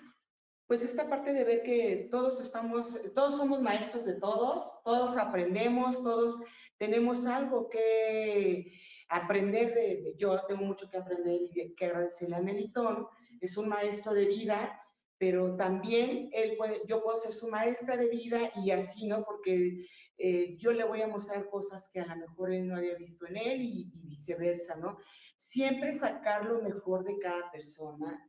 [0.67, 6.03] pues esta parte de ver que todos estamos, todos somos maestros de todos, todos aprendemos,
[6.03, 6.41] todos
[6.79, 8.73] tenemos algo que
[9.09, 13.07] aprender de, yo tengo mucho que aprender y que agradecerle a Melitón,
[13.41, 14.81] es un maestro de vida,
[15.19, 19.25] pero también él puede, yo puedo ser su maestra de vida y así, ¿no?
[19.25, 19.87] Porque
[20.19, 23.27] eh, yo le voy a mostrar cosas que a lo mejor él no había visto
[23.27, 24.99] en él y viceversa, ¿no?
[25.37, 28.29] Siempre sacar lo mejor de cada persona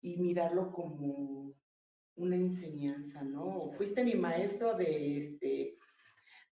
[0.00, 1.54] y mirarlo como
[2.16, 3.72] una enseñanza, ¿no?
[3.76, 5.78] Fuiste mi maestro de, este,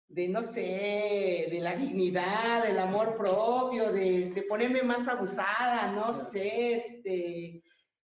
[0.08, 6.14] de no sé, de la dignidad, del amor propio, de este, ponerme más abusada, no
[6.14, 7.62] sé, este,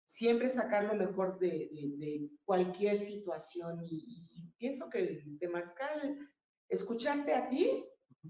[0.07, 3.81] siempre sacar lo mejor de, de, cualquier situación.
[3.85, 4.27] Y,
[4.59, 6.19] pienso que el temazcal,
[6.69, 7.85] escucharte a ti,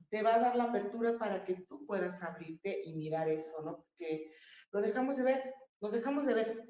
[0.09, 3.79] te va a dar la apertura para que tú puedas abrirte y mirar eso, ¿no?
[3.79, 4.31] Porque
[4.71, 6.65] lo dejamos de ver, nos dejamos de ver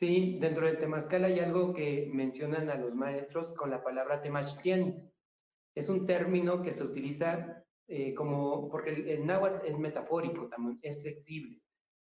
[0.00, 4.94] Sí, dentro del temazcal hay algo que mencionan a los maestros con la palabra temachtiani.
[5.74, 11.02] Es un término que se utiliza eh, como, porque el, náhuatl es metafórico, también es
[11.02, 11.60] flexible.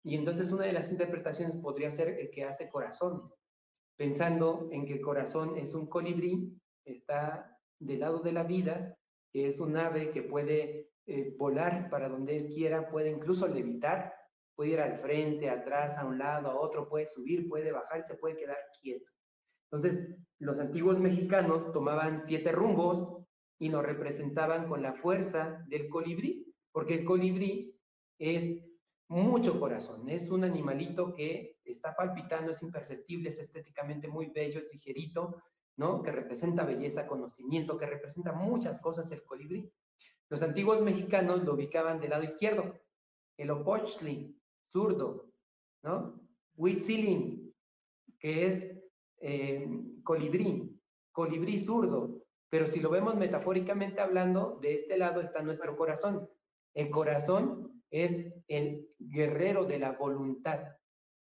[0.03, 3.35] Y entonces una de las interpretaciones podría ser el que hace corazones,
[3.99, 8.97] pensando en que el corazón es un colibrí, está del lado de la vida,
[9.35, 14.15] es un ave que puede eh, volar para donde quiera, puede incluso levitar,
[14.55, 18.15] puede ir al frente, atrás, a un lado, a otro, puede subir, puede bajar, se
[18.15, 19.11] puede quedar quieto.
[19.71, 23.25] Entonces, los antiguos mexicanos tomaban siete rumbos
[23.59, 27.79] y lo representaban con la fuerza del colibrí, porque el colibrí
[28.19, 28.63] es
[29.09, 34.73] mucho corazón, es un animalito que está palpitando, es imperceptible, es estéticamente muy bello, es
[34.73, 35.43] ligerito,
[35.77, 36.03] ¿no?
[36.03, 39.73] Que representa belleza, conocimiento, que representa muchas cosas el colibrí.
[40.29, 42.81] Los antiguos mexicanos lo ubicaban del lado izquierdo,
[43.37, 44.41] el opochtli,
[44.75, 45.31] zurdo,
[45.85, 46.21] ¿no?
[46.57, 47.55] Huitzilin,
[48.19, 48.77] que es
[49.21, 49.69] eh,
[50.03, 50.77] colibrí,
[51.13, 56.29] colibrí zurdo, pero si lo vemos metafóricamente hablando, de este lado está nuestro corazón.
[56.75, 60.61] El corazón es el guerrero de la voluntad.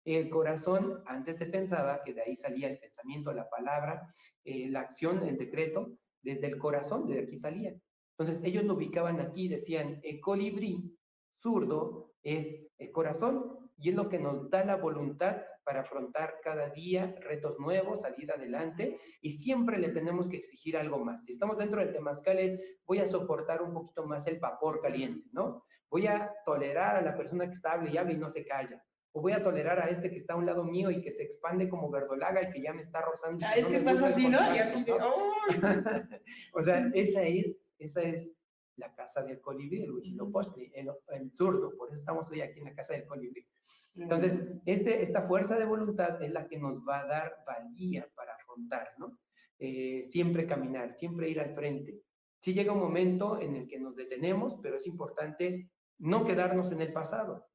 [0.06, 4.82] El corazón, antes se pensaba que de ahí salía el pensamiento, la palabra, eh, la
[4.82, 7.76] acción, el decreto, desde el corazón, de aquí salía.
[8.18, 10.96] Entonces ellos lo ubicaban aquí, decían, el colibrí
[11.42, 16.70] zurdo es el corazón y es lo que nos da la voluntad para afrontar cada
[16.70, 21.24] día retos nuevos, salir adelante y siempre le tenemos que exigir algo más.
[21.26, 25.30] Si estamos dentro del temazcal es, voy a soportar un poquito más el vapor caliente,
[25.32, 25.64] ¿no?
[25.90, 28.84] Voy a tolerar a la persona que está hable y habla y no se calla.
[29.12, 31.24] O voy a tolerar a este que está a un lado mío y que se
[31.24, 33.46] expande como verdolaga y que ya me está rozando.
[33.48, 34.40] Ah, es que estás así, ¿no?
[34.56, 34.94] Y así de,
[36.54, 38.39] o sea, esa es, esa es
[38.80, 41.76] la casa del colibrí, el huichilopochtli, el, el zurdo.
[41.78, 43.46] Por eso estamos hoy aquí en la casa del colibrí.
[43.96, 48.34] Entonces, este, esta fuerza de voluntad es la que nos va a dar valía para
[48.36, 49.18] afrontar, ¿no?
[49.58, 52.02] Eh, siempre caminar, siempre ir al frente.
[52.42, 56.80] Sí llega un momento en el que nos detenemos, pero es importante no quedarnos en
[56.80, 57.46] el pasado,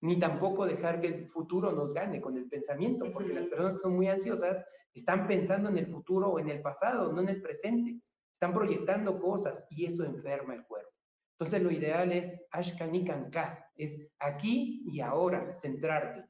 [0.00, 3.80] ni tampoco dejar que el futuro nos gane con el pensamiento, porque las personas que
[3.80, 4.64] son muy ansiosas
[4.94, 8.00] están pensando en el futuro o en el pasado, no en el presente.
[8.38, 10.92] Están proyectando cosas y eso enferma el cuerpo.
[11.32, 16.24] Entonces lo ideal es Ashkani Kanka, es aquí y ahora, centrarte.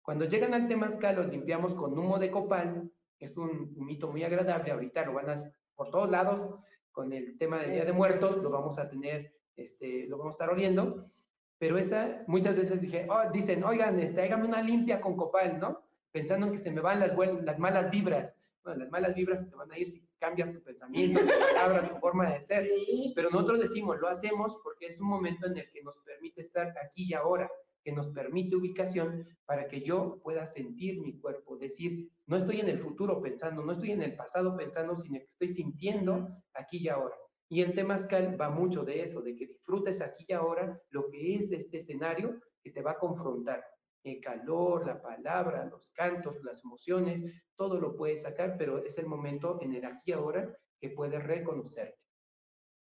[0.00, 2.88] Cuando llegan al Temazcal los limpiamos con humo de copal,
[3.18, 6.54] es un mito muy agradable, ahorita lo van a, por todos lados,
[6.92, 10.36] con el tema del Día de Muertos, lo vamos a tener, este, lo vamos a
[10.36, 11.10] estar oliendo,
[11.58, 15.82] pero esa, muchas veces dije, oh, dicen, oigan, este, hágame una limpia con copal, ¿no?
[16.12, 18.39] Pensando en que se me van las, las malas vibras.
[18.62, 21.88] Bueno, las malas vibras se te van a ir si cambias tu pensamiento, tu palabra,
[21.88, 22.68] tu forma de ser.
[23.14, 26.74] Pero nosotros decimos, lo hacemos porque es un momento en el que nos permite estar
[26.84, 27.50] aquí y ahora,
[27.82, 32.68] que nos permite ubicación para que yo pueda sentir mi cuerpo, decir, no estoy en
[32.68, 36.88] el futuro pensando, no estoy en el pasado pensando, sino que estoy sintiendo aquí y
[36.88, 37.16] ahora.
[37.48, 41.36] Y el temazcal va mucho de eso, de que disfrutes aquí y ahora lo que
[41.36, 43.64] es este escenario que te va a confrontar
[44.02, 47.24] el calor, la palabra, los cantos, las emociones,
[47.56, 51.98] todo lo puedes sacar, pero es el momento en el aquí ahora que puedes reconocerte.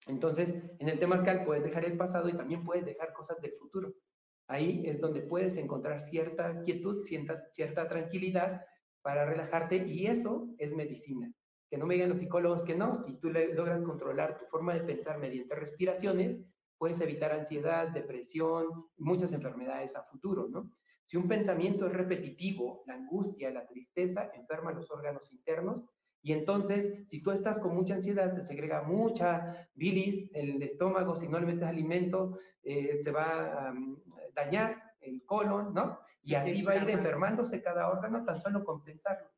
[0.07, 3.93] Entonces, en el temazcal puedes dejar el pasado y también puedes dejar cosas del futuro.
[4.47, 8.63] Ahí es donde puedes encontrar cierta quietud, cierta, cierta tranquilidad
[9.03, 11.33] para relajarte y eso es medicina.
[11.69, 14.81] Que no me digan los psicólogos que no, si tú logras controlar tu forma de
[14.81, 16.43] pensar mediante respiraciones,
[16.79, 20.71] puedes evitar ansiedad, depresión, muchas enfermedades a futuro, ¿no?
[21.09, 25.87] Si un pensamiento es repetitivo, la angustia, la tristeza enferma los órganos internos
[26.21, 31.17] y entonces si tú estás con mucha ansiedad se segrega mucha bilis en el estómago,
[31.17, 33.75] si no le metes alimento eh, se va a
[34.35, 35.99] dañar el colon, ¿no?
[36.23, 39.31] Y así va a ir enfermándose cada órgano tan solo con pensarlo.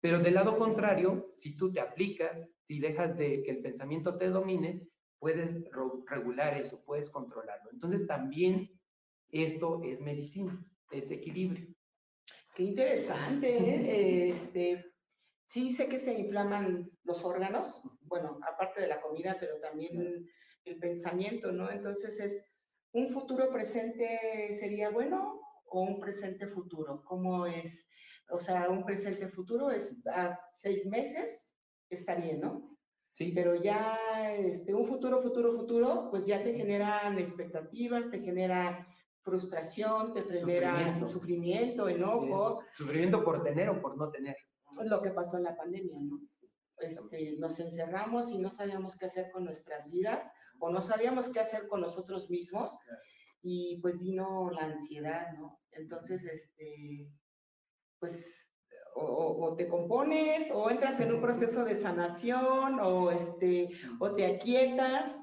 [0.00, 4.28] Pero del lado contrario, si tú te aplicas, si dejas de que el pensamiento te
[4.28, 4.86] domine,
[5.18, 5.64] puedes
[6.06, 7.68] regular eso, puedes controlarlo.
[7.72, 8.70] Entonces también
[9.32, 11.66] esto es medicina ese equilibrio.
[12.54, 14.30] Qué interesante, ¿eh?
[14.30, 14.84] Este,
[15.46, 20.26] sí sé que se inflaman los órganos, bueno, aparte de la comida, pero también
[20.64, 21.70] el pensamiento, ¿no?
[21.70, 22.52] Entonces es,
[22.92, 27.02] ¿un futuro presente sería bueno o un presente futuro?
[27.04, 27.88] ¿Cómo es?
[28.30, 31.56] O sea, un presente futuro es a seis meses,
[31.88, 32.76] estaría, ¿no?
[33.12, 33.32] Sí.
[33.34, 33.98] Pero ya
[34.36, 38.86] este, un futuro, futuro, futuro, pues ya te generan expectativas, te genera
[39.22, 42.60] frustración, te genera sufrimiento, sufrimiento enojo.
[42.74, 44.36] Sufrimiento por tener o por no tener.
[44.84, 46.20] Lo que pasó en la pandemia, ¿no?
[46.80, 51.40] Este, nos encerramos y no sabíamos qué hacer con nuestras vidas o no sabíamos qué
[51.40, 52.70] hacer con nosotros mismos
[53.42, 55.60] y pues vino la ansiedad, ¿no?
[55.72, 57.10] Entonces, este,
[57.98, 58.40] pues
[58.94, 65.20] o, te compones o entras en un proceso de sanación o, este, o te aquietas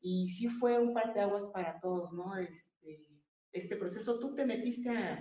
[0.00, 2.36] y sí fue un parteaguas para todos, ¿no?
[2.36, 3.15] Este,
[3.56, 4.18] este proceso.
[4.20, 5.20] ¿Tú te metiste a,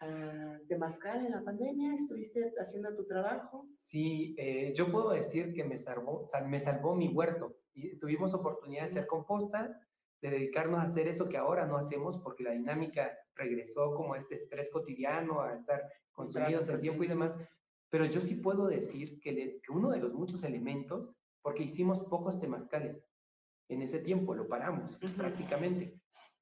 [0.00, 1.94] a en la pandemia?
[1.94, 3.66] ¿Estuviste haciendo tu trabajo?
[3.78, 7.56] Sí, eh, yo puedo decir que me salvó, me salvó mi huerto.
[7.72, 9.80] Y tuvimos oportunidad de hacer composta,
[10.20, 14.18] de dedicarnos a hacer eso que ahora no hacemos porque la dinámica regresó como a
[14.18, 17.36] este estrés cotidiano, a estar consumidos el tiempo y demás.
[17.90, 21.10] Pero yo sí puedo decir que, que uno de los muchos elementos,
[21.42, 23.04] porque hicimos pocos temazcales,
[23.68, 25.93] en ese tiempo lo paramos prácticamente.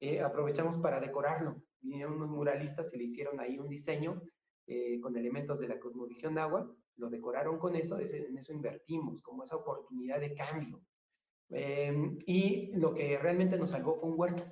[0.03, 1.63] Eh, aprovechamos para decorarlo.
[1.81, 4.21] Vinieron unos muralistas y le hicieron ahí un diseño
[4.67, 9.45] eh, con elementos de la cosmovisión agua, lo decoraron con eso, en eso invertimos, como
[9.45, 10.83] esa oportunidad de cambio.
[11.51, 14.43] Em, y lo que realmente nos salvó fue un huerto,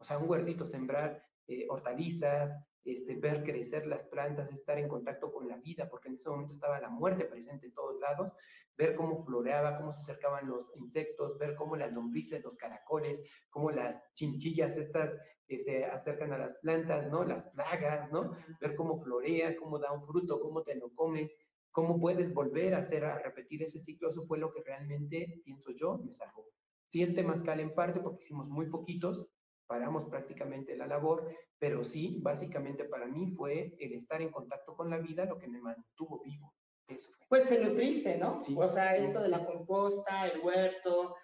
[0.00, 5.32] o sea, un huertito, sembrar eh, hortalizas, este, ver crecer las plantas, estar en contacto
[5.32, 8.32] con la vida, porque en ese momento estaba la muerte presente en todos lados,
[8.78, 13.70] ver cómo floreaba, cómo se acercaban los insectos, ver cómo las lombrices, los caracoles, cómo
[13.70, 15.12] las chinchillas estas
[15.46, 17.24] que se acercan a las plantas, ¿no?
[17.24, 18.36] Las plagas, ¿no?
[18.60, 21.32] Ver cómo florea, cómo da un fruto, cómo te lo comes,
[21.70, 24.10] cómo puedes volver a hacer, a repetir ese ciclo.
[24.10, 26.46] Eso fue lo que realmente, pienso yo, me salvó.
[26.88, 29.26] Sí, el temazcal en parte, porque hicimos muy poquitos,
[29.66, 34.90] paramos prácticamente la labor, pero sí, básicamente para mí fue el estar en contacto con
[34.90, 36.54] la vida lo que me mantuvo vivo.
[36.86, 37.26] Eso fue.
[37.28, 38.40] Pues te nutriste, ¿no?
[38.40, 41.16] o sea, esto de la composta, el huerto,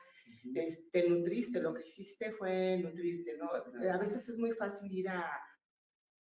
[0.92, 3.50] te nutriste, lo que hiciste fue nutrirte, ¿no?
[3.50, 5.24] A veces es muy fácil ir a,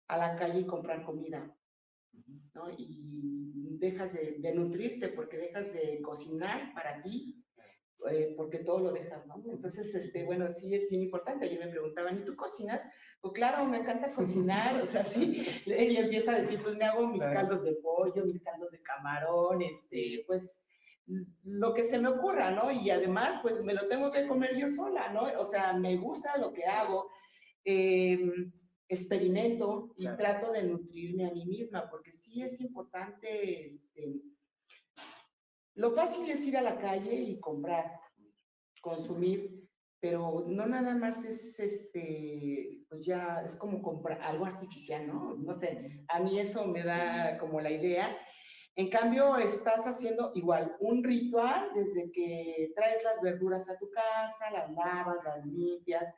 [0.07, 1.53] a la calle y comprar comida,
[2.53, 2.69] ¿no?
[2.77, 7.44] Y dejas de, de, nutrirte porque dejas de cocinar para ti,
[8.09, 9.43] eh, porque todo lo dejas, ¿no?
[9.49, 11.53] Entonces, este, bueno, sí es importante.
[11.53, 12.81] Yo me preguntaban, ¿y tú cocinas?
[13.21, 15.45] Pues claro, me encanta cocinar, o sea, sí.
[15.65, 19.61] Y empieza a decir, pues me hago mis caldos de pollo, mis caldos de camarón,
[19.61, 20.65] este, pues
[21.43, 22.71] lo que se me ocurra, ¿no?
[22.71, 25.27] Y además, pues me lo tengo que comer yo sola, ¿no?
[25.39, 27.09] O sea, me gusta lo que hago,
[27.63, 28.51] em,
[28.87, 34.21] experimento y trato de nutrirme a mí misma, porque sí es importante, este,
[35.75, 37.99] lo fácil es ir a la calle y comprar,
[38.81, 39.67] consumir,
[39.99, 45.35] pero no nada más es, este, pues ya es como comprar algo artificial, ¿no?
[45.35, 48.15] No sé, a mí eso me da como la idea
[48.77, 54.51] en cambio, estás haciendo igual un ritual desde que traes las verduras a tu casa,
[54.51, 56.13] las lavas, las limpias,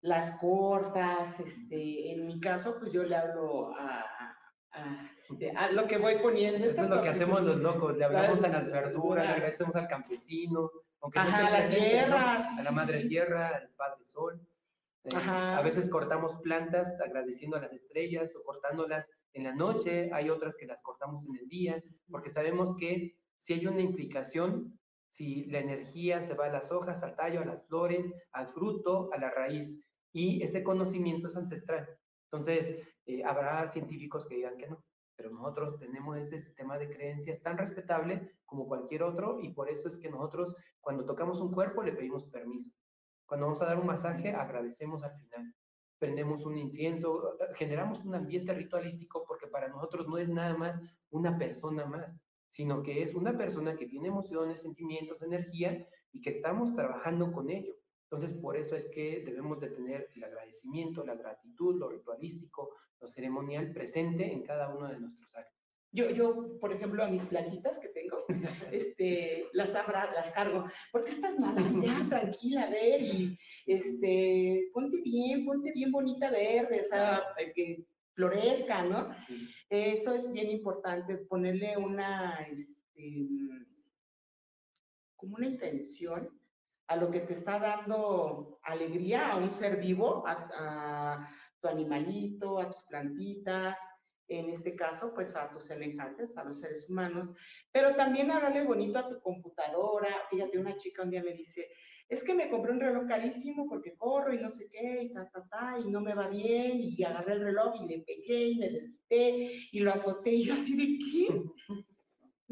[0.00, 1.40] las cortas.
[1.40, 4.04] Este, en mi caso, pues yo le hablo a,
[5.18, 6.66] este, lo que voy poniendo.
[6.66, 9.88] Eso es lo que hacemos los locos, le hablamos a las verduras, le agradecemos al
[9.88, 10.70] campesino,
[11.00, 14.40] aunque a la tierra, a la madre tierra, al padre sol.
[15.04, 20.30] Eh, a veces cortamos plantas agradeciendo a las estrellas o cortándolas en la noche, hay
[20.30, 24.78] otras que las cortamos en el día, porque sabemos que si hay una implicación,
[25.10, 29.10] si la energía se va a las hojas, al tallo, a las flores, al fruto,
[29.12, 29.80] a la raíz,
[30.12, 31.88] y ese conocimiento es ancestral.
[32.30, 34.84] Entonces, eh, habrá científicos que digan que no,
[35.16, 39.88] pero nosotros tenemos ese sistema de creencias tan respetable como cualquier otro, y por eso
[39.88, 42.70] es que nosotros, cuando tocamos un cuerpo, le pedimos permiso.
[43.26, 45.54] Cuando vamos a dar un masaje, agradecemos al final
[46.02, 50.80] prendemos un incienso, generamos un ambiente ritualístico porque para nosotros no es nada más
[51.10, 52.12] una persona más,
[52.50, 57.50] sino que es una persona que tiene emociones, sentimientos, energía y que estamos trabajando con
[57.50, 57.74] ello.
[58.12, 63.08] Entonces, por eso es que debemos de tener el agradecimiento, la gratitud, lo ritualístico, lo
[63.08, 65.58] ceremonial presente en cada uno de nuestros actos.
[65.92, 68.26] Yo, yo, por ejemplo, a mis plantitas que tengo,
[68.70, 70.66] este, las abra, las cargo.
[70.92, 71.62] ¿Por qué estás mala?
[71.82, 77.22] Ya, tranquila, a ver, y este, ponte bien, ponte bien bonita verde, o sea,
[77.54, 79.08] que florezca, ¿no?
[79.70, 83.26] Eso es bien importante, ponerle una, este,
[85.16, 86.41] como una intención
[86.92, 91.26] a lo que te está dando alegría a un ser vivo, a,
[91.60, 93.78] tu animalito, a tus plantitas,
[94.28, 97.32] en este caso, pues a tus semejantes, a los seres humanos,
[97.70, 100.08] pero también hablarle bonito a tu computadora.
[100.28, 101.68] Fíjate, una chica un día me dice,
[102.08, 105.30] es que me compré un reloj carísimo porque corro y no sé qué, y ta,
[105.30, 108.58] ta, ta, y no me va bien, y agarré el reloj y le pegué y
[108.58, 111.42] me desquité y lo azoté, y yo así de qué.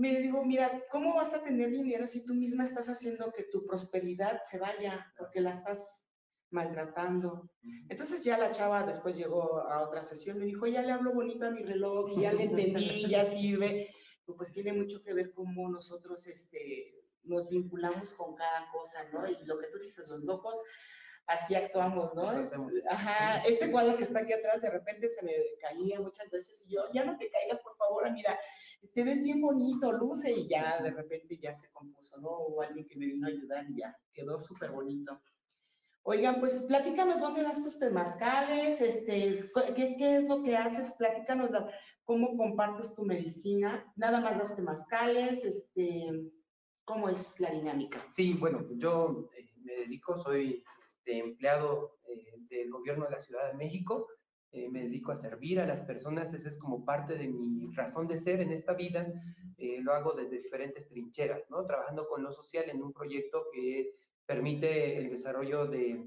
[0.00, 3.66] Me digo, mira, ¿cómo vas a tener dinero si tú misma estás haciendo que tu
[3.66, 5.12] prosperidad se vaya?
[5.18, 6.08] Porque la estás
[6.50, 7.50] maltratando.
[7.90, 11.44] Entonces ya la chava después llegó a otra sesión, me dijo, ya le hablo bonito
[11.44, 13.94] a mi reloj, ya le entendí, ya sirve.
[14.24, 16.94] Pues tiene mucho que ver cómo nosotros este,
[17.24, 19.28] nos vinculamos con cada cosa, ¿no?
[19.28, 20.54] Y lo que tú dices, los locos,
[21.26, 22.26] así actuamos, ¿no?
[22.88, 26.74] Ajá, este cuadro que está aquí atrás de repente se me caía muchas veces y
[26.74, 28.38] yo, ya no te caigas, por favor, mira,
[28.94, 32.30] te ves bien bonito, luce y ya de repente ya se compuso, ¿no?
[32.46, 35.20] Hubo alguien que me vino a ayudar y ya quedó súper bonito.
[36.02, 41.50] Oigan, pues platícanos dónde das tus temazcales, este, ¿qué, qué es lo que haces, platícanos
[42.04, 46.32] cómo compartes tu medicina, nada más das temazcales, este,
[46.84, 48.02] ¿cómo es la dinámica?
[48.08, 53.52] Sí, bueno, yo eh, me dedico, soy este, empleado eh, del gobierno de la Ciudad
[53.52, 54.08] de México,
[54.52, 58.08] eh, me dedico a servir a las personas, esa es como parte de mi razón
[58.08, 59.12] de ser en esta vida,
[59.82, 61.66] lo hago desde diferentes trincheras, ¿no?
[61.66, 63.94] Trabajando con lo social en un proyecto que
[64.24, 66.02] permite el desarrollo de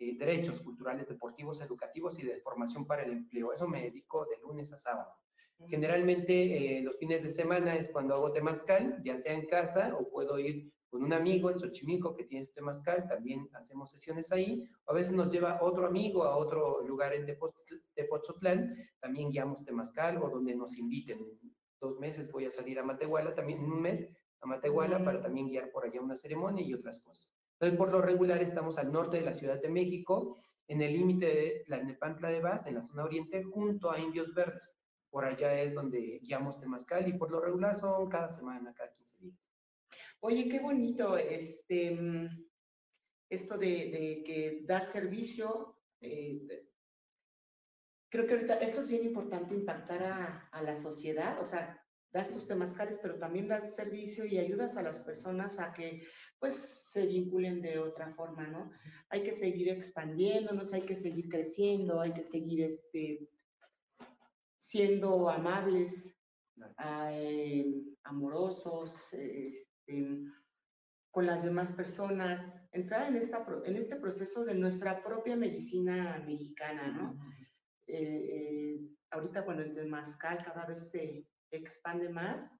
[0.00, 3.52] eh, derechos culturales, deportivos, educativos y de formación para el empleo.
[3.52, 5.12] Eso me dedico de lunes a sábado.
[5.68, 10.08] Generalmente eh, los fines de semana es cuando hago temazcal, ya sea en casa o
[10.08, 14.92] puedo ir con un amigo en Xochimilco que tiene temazcal, también hacemos sesiones ahí, o
[14.92, 17.26] a veces nos lleva otro amigo a otro lugar en
[17.94, 21.26] Tepoztlán, también guiamos temazcal o donde nos inviten.
[21.80, 24.08] Dos meses voy a salir a Matehuala también en un mes
[24.40, 27.34] a Matehuala para también guiar por allá una ceremonia y otras cosas.
[27.54, 31.26] Entonces, por lo regular, estamos al norte de la Ciudad de México, en el límite
[31.26, 34.74] de la Nepantla de Vaz, en la zona oriente, junto a Indios Verdes.
[35.10, 39.02] Por allá es donde guiamos Temazcal y por lo regular son cada semana, cada 15
[39.02, 39.07] días.
[40.20, 42.48] Oye, qué bonito este, mm,
[43.30, 45.76] esto de, que da servicio.
[46.00, 46.66] Eh,
[48.10, 52.30] creo que ahorita eso es bien importante, impactar a, a la sociedad, o sea, das
[52.30, 56.02] tus temazcales, pero también das servicio y ayudas a las personas a que
[56.38, 56.54] pues
[56.90, 58.70] se vinculen de otra forma, ¿no?
[59.10, 63.28] Hay que seguir expandiéndonos, hay que seguir creciendo, hay que seguir este,
[64.56, 66.16] siendo amables,
[67.12, 67.66] eh,
[68.04, 69.12] amorosos,
[69.88, 70.32] este,
[71.10, 72.40] con las demás personas,
[72.72, 77.18] entrar en, esta, en este proceso de nuestra propia medicina mexicana, ¿no?
[77.86, 78.80] Eh, eh,
[79.10, 82.52] ahorita, bueno, el temazcal cada vez se expande más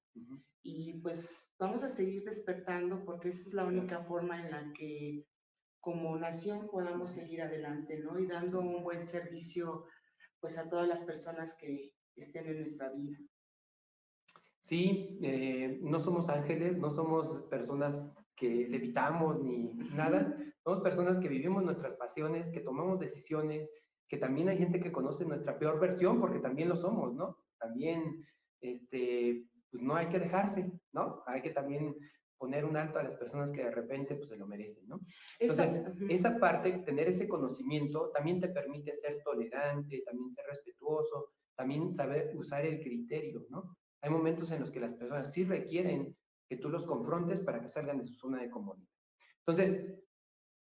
[0.63, 5.25] y pues vamos a seguir despertando porque esa es la única forma en la que
[5.79, 8.19] como nación podamos seguir adelante, ¿no?
[8.19, 9.85] Y dando un buen servicio
[10.41, 13.17] pues a todas las personas que estén en nuestra vida.
[14.69, 21.27] Sí, eh, no somos ángeles, no somos personas que levitamos ni nada, somos personas que
[21.27, 23.73] vivimos nuestras pasiones, que tomamos decisiones,
[24.07, 27.35] que también hay gente que conoce nuestra peor versión, porque también lo somos, ¿no?
[27.57, 28.23] También
[28.61, 31.23] este, pues no hay que dejarse, ¿no?
[31.25, 31.95] Hay que también
[32.37, 34.99] poner un alto a las personas que de repente pues se lo merecen, ¿no?
[35.39, 41.91] Entonces, esa parte, tener ese conocimiento, también te permite ser tolerante, también ser respetuoso, también
[41.95, 43.75] saber usar el criterio, ¿no?
[44.01, 46.15] Hay momentos en los que las personas sí requieren
[46.47, 48.89] que tú los confrontes para que salgan de su zona de comodidad.
[49.45, 49.85] Entonces,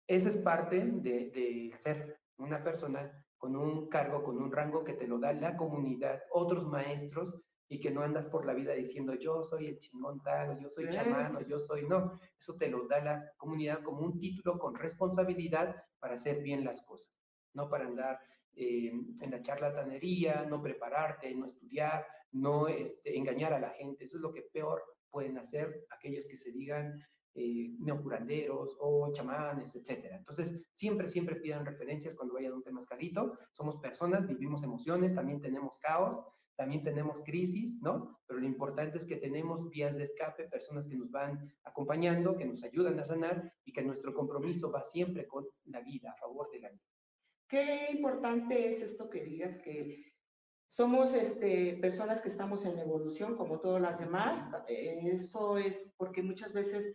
[0.06, 4.94] esa es parte de, de ser una persona con un cargo, con un rango que
[4.94, 9.14] te lo da la comunidad, otros maestros y que no andas por la vida diciendo
[9.14, 12.86] yo soy el chingón tal, yo soy chamán, o yo soy, no, eso te lo
[12.86, 17.14] da la comunidad como un título con responsabilidad para hacer bien las cosas,
[17.54, 18.18] no para andar
[18.54, 24.16] eh, en la charlatanería, no prepararte, no estudiar, no este, engañar a la gente, eso
[24.16, 27.00] es lo que peor pueden hacer aquellos que se digan
[27.36, 30.16] eh, neocuranderos o chamanes, etcétera.
[30.16, 33.36] Entonces, siempre, siempre pidan referencias cuando vayan a un tema escarito.
[33.52, 36.24] Somos personas, vivimos emociones, también tenemos caos,
[36.56, 38.20] también tenemos crisis, ¿no?
[38.26, 42.46] Pero lo importante es que tenemos vías de escape, personas que nos van acompañando, que
[42.46, 46.48] nos ayudan a sanar y que nuestro compromiso va siempre con la vida, a favor
[46.50, 46.84] de la vida.
[47.48, 50.13] Qué importante es esto que digas que
[50.74, 54.44] somos este, personas que estamos en evolución como todas las demás.
[54.66, 56.92] Eso es porque muchas veces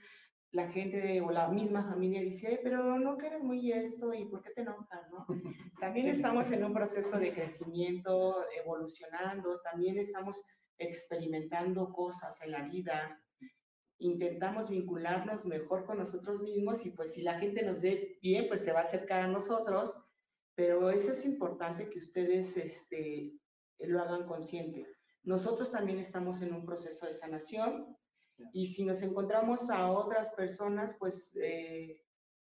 [0.52, 4.50] la gente o la misma familia dice, pero no quieres muy esto y ¿por qué
[4.50, 5.10] te enojas?
[5.12, 5.26] ¿no?
[5.80, 10.44] También estamos en un proceso de crecimiento, evolucionando, también estamos
[10.78, 13.18] experimentando cosas en la vida,
[14.00, 18.62] intentamos vincularnos mejor con nosotros mismos y pues si la gente nos ve bien, pues
[18.62, 20.04] se va a acercar a nosotros,
[20.56, 23.40] pero eso es importante que ustedes este,
[23.80, 24.86] lo hagan consciente.
[25.24, 27.98] Nosotros también estamos en un proceso de sanación,
[28.54, 32.02] y si nos encontramos a otras personas, pues eh,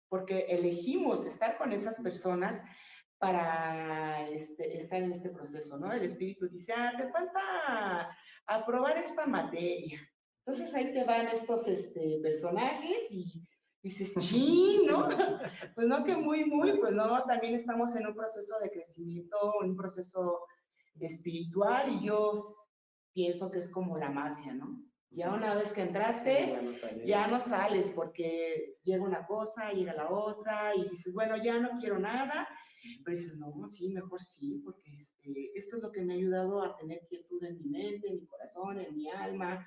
[0.09, 2.63] porque elegimos estar con esas personas
[3.19, 5.93] para este, estar en este proceso, ¿no?
[5.93, 8.17] El espíritu dice, ah, te falta
[8.47, 10.01] aprobar esta materia.
[10.45, 13.47] Entonces ahí te van estos este, personajes y
[13.83, 15.09] dices, sí, ¿no?
[15.75, 19.77] pues no que muy, muy, pues no, también estamos en un proceso de crecimiento, un
[19.77, 20.47] proceso
[21.01, 22.45] espiritual y yo
[23.13, 24.83] pienso que es como la magia, ¿no?
[25.11, 26.55] Ya una vez que entraste,
[27.05, 31.79] ya, no sales porque llega una cosa, llega la otra y dices, bueno, ya no
[31.81, 32.47] quiero nada.
[33.05, 36.63] Pero dices, no, sí, mejor sí, porque este, esto es lo que me ha ayudado
[36.63, 39.67] a tener quietud en mi mente, en mi corazón, en mi alma,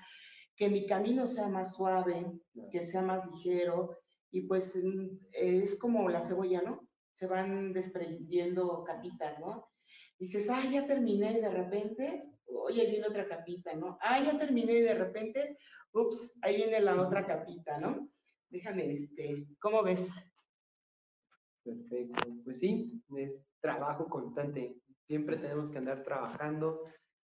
[0.55, 2.31] que mi camino sea más suave,
[2.71, 3.97] que sea más ligero.
[4.31, 6.87] Y pues mm, es como la cebolla, ¿no?
[7.15, 9.70] Se van desprendiendo capitas, ¿no?
[10.21, 13.97] Dices, ah, ya terminé y de repente oye, viene otra capita, ¿no?
[14.01, 15.57] Ah, ya terminé y de repente,
[15.93, 18.09] ups, ahí viene la otra capita, ¿no?
[18.49, 20.09] Déjame, este, ¿cómo ves?
[21.63, 24.75] Perfecto, pues sí, es trabajo constante.
[25.07, 26.83] Siempre tenemos que andar trabajando,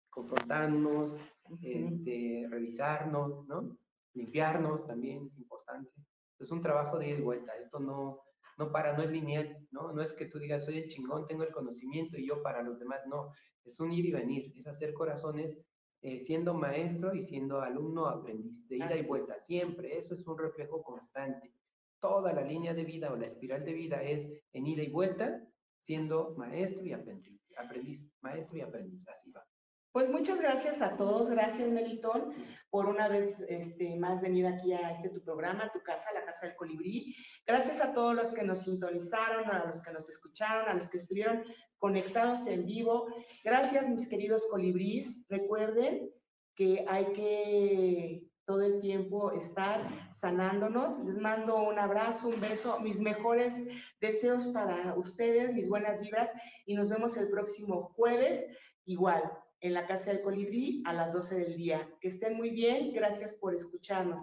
[0.09, 1.13] confrontarnos,
[1.61, 3.77] este, revisarnos, ¿no?
[4.13, 5.91] Limpiarnos también es importante.
[6.39, 7.55] Es un trabajo de ir y vuelta.
[7.57, 8.21] Esto no,
[8.57, 9.93] no para, no es lineal, ¿no?
[9.93, 12.79] No es que tú digas, soy el chingón, tengo el conocimiento y yo para los
[12.79, 13.31] demás, no
[13.63, 15.57] es un ir y venir, es hacer corazones
[16.01, 20.37] eh, siendo maestro y siendo alumno aprendiz, de ida y vuelta, siempre, eso es un
[20.37, 21.53] reflejo constante.
[21.99, 25.41] Toda la línea de vida o la espiral de vida es en ida y vuelta,
[25.81, 29.46] siendo maestro y aprendiz, aprendiz, maestro y aprendiz, así va.
[29.91, 32.33] Pues muchas gracias a todos, gracias Melitón
[32.69, 36.45] por una vez este, más venir aquí a este tu programa, tu casa, la Casa
[36.45, 37.15] del Colibrí.
[37.45, 40.97] Gracias a todos los que nos sintonizaron, a los que nos escucharon, a los que
[40.97, 41.43] estuvieron
[41.79, 43.07] conectados en vivo.
[43.43, 45.25] Gracias mis queridos colibrís.
[45.29, 46.11] Recuerden
[46.55, 49.81] que hay que todo el tiempo estar
[50.11, 50.99] sanándonos.
[51.05, 53.53] Les mando un abrazo, un beso, mis mejores
[54.01, 56.31] deseos para ustedes, mis buenas vibras
[56.65, 58.47] y nos vemos el próximo jueves
[58.85, 59.23] igual
[59.61, 61.89] en la Casa del Colibrí a las 12 del día.
[61.99, 64.21] Que estén muy bien, gracias por escucharnos.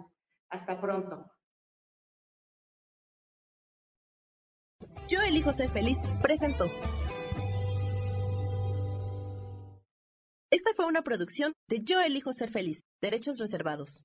[0.49, 1.31] Hasta pronto.
[5.07, 6.65] Yo elijo ser feliz, presento.
[10.51, 14.03] Esta fue una producción de Yo elijo ser feliz, derechos reservados.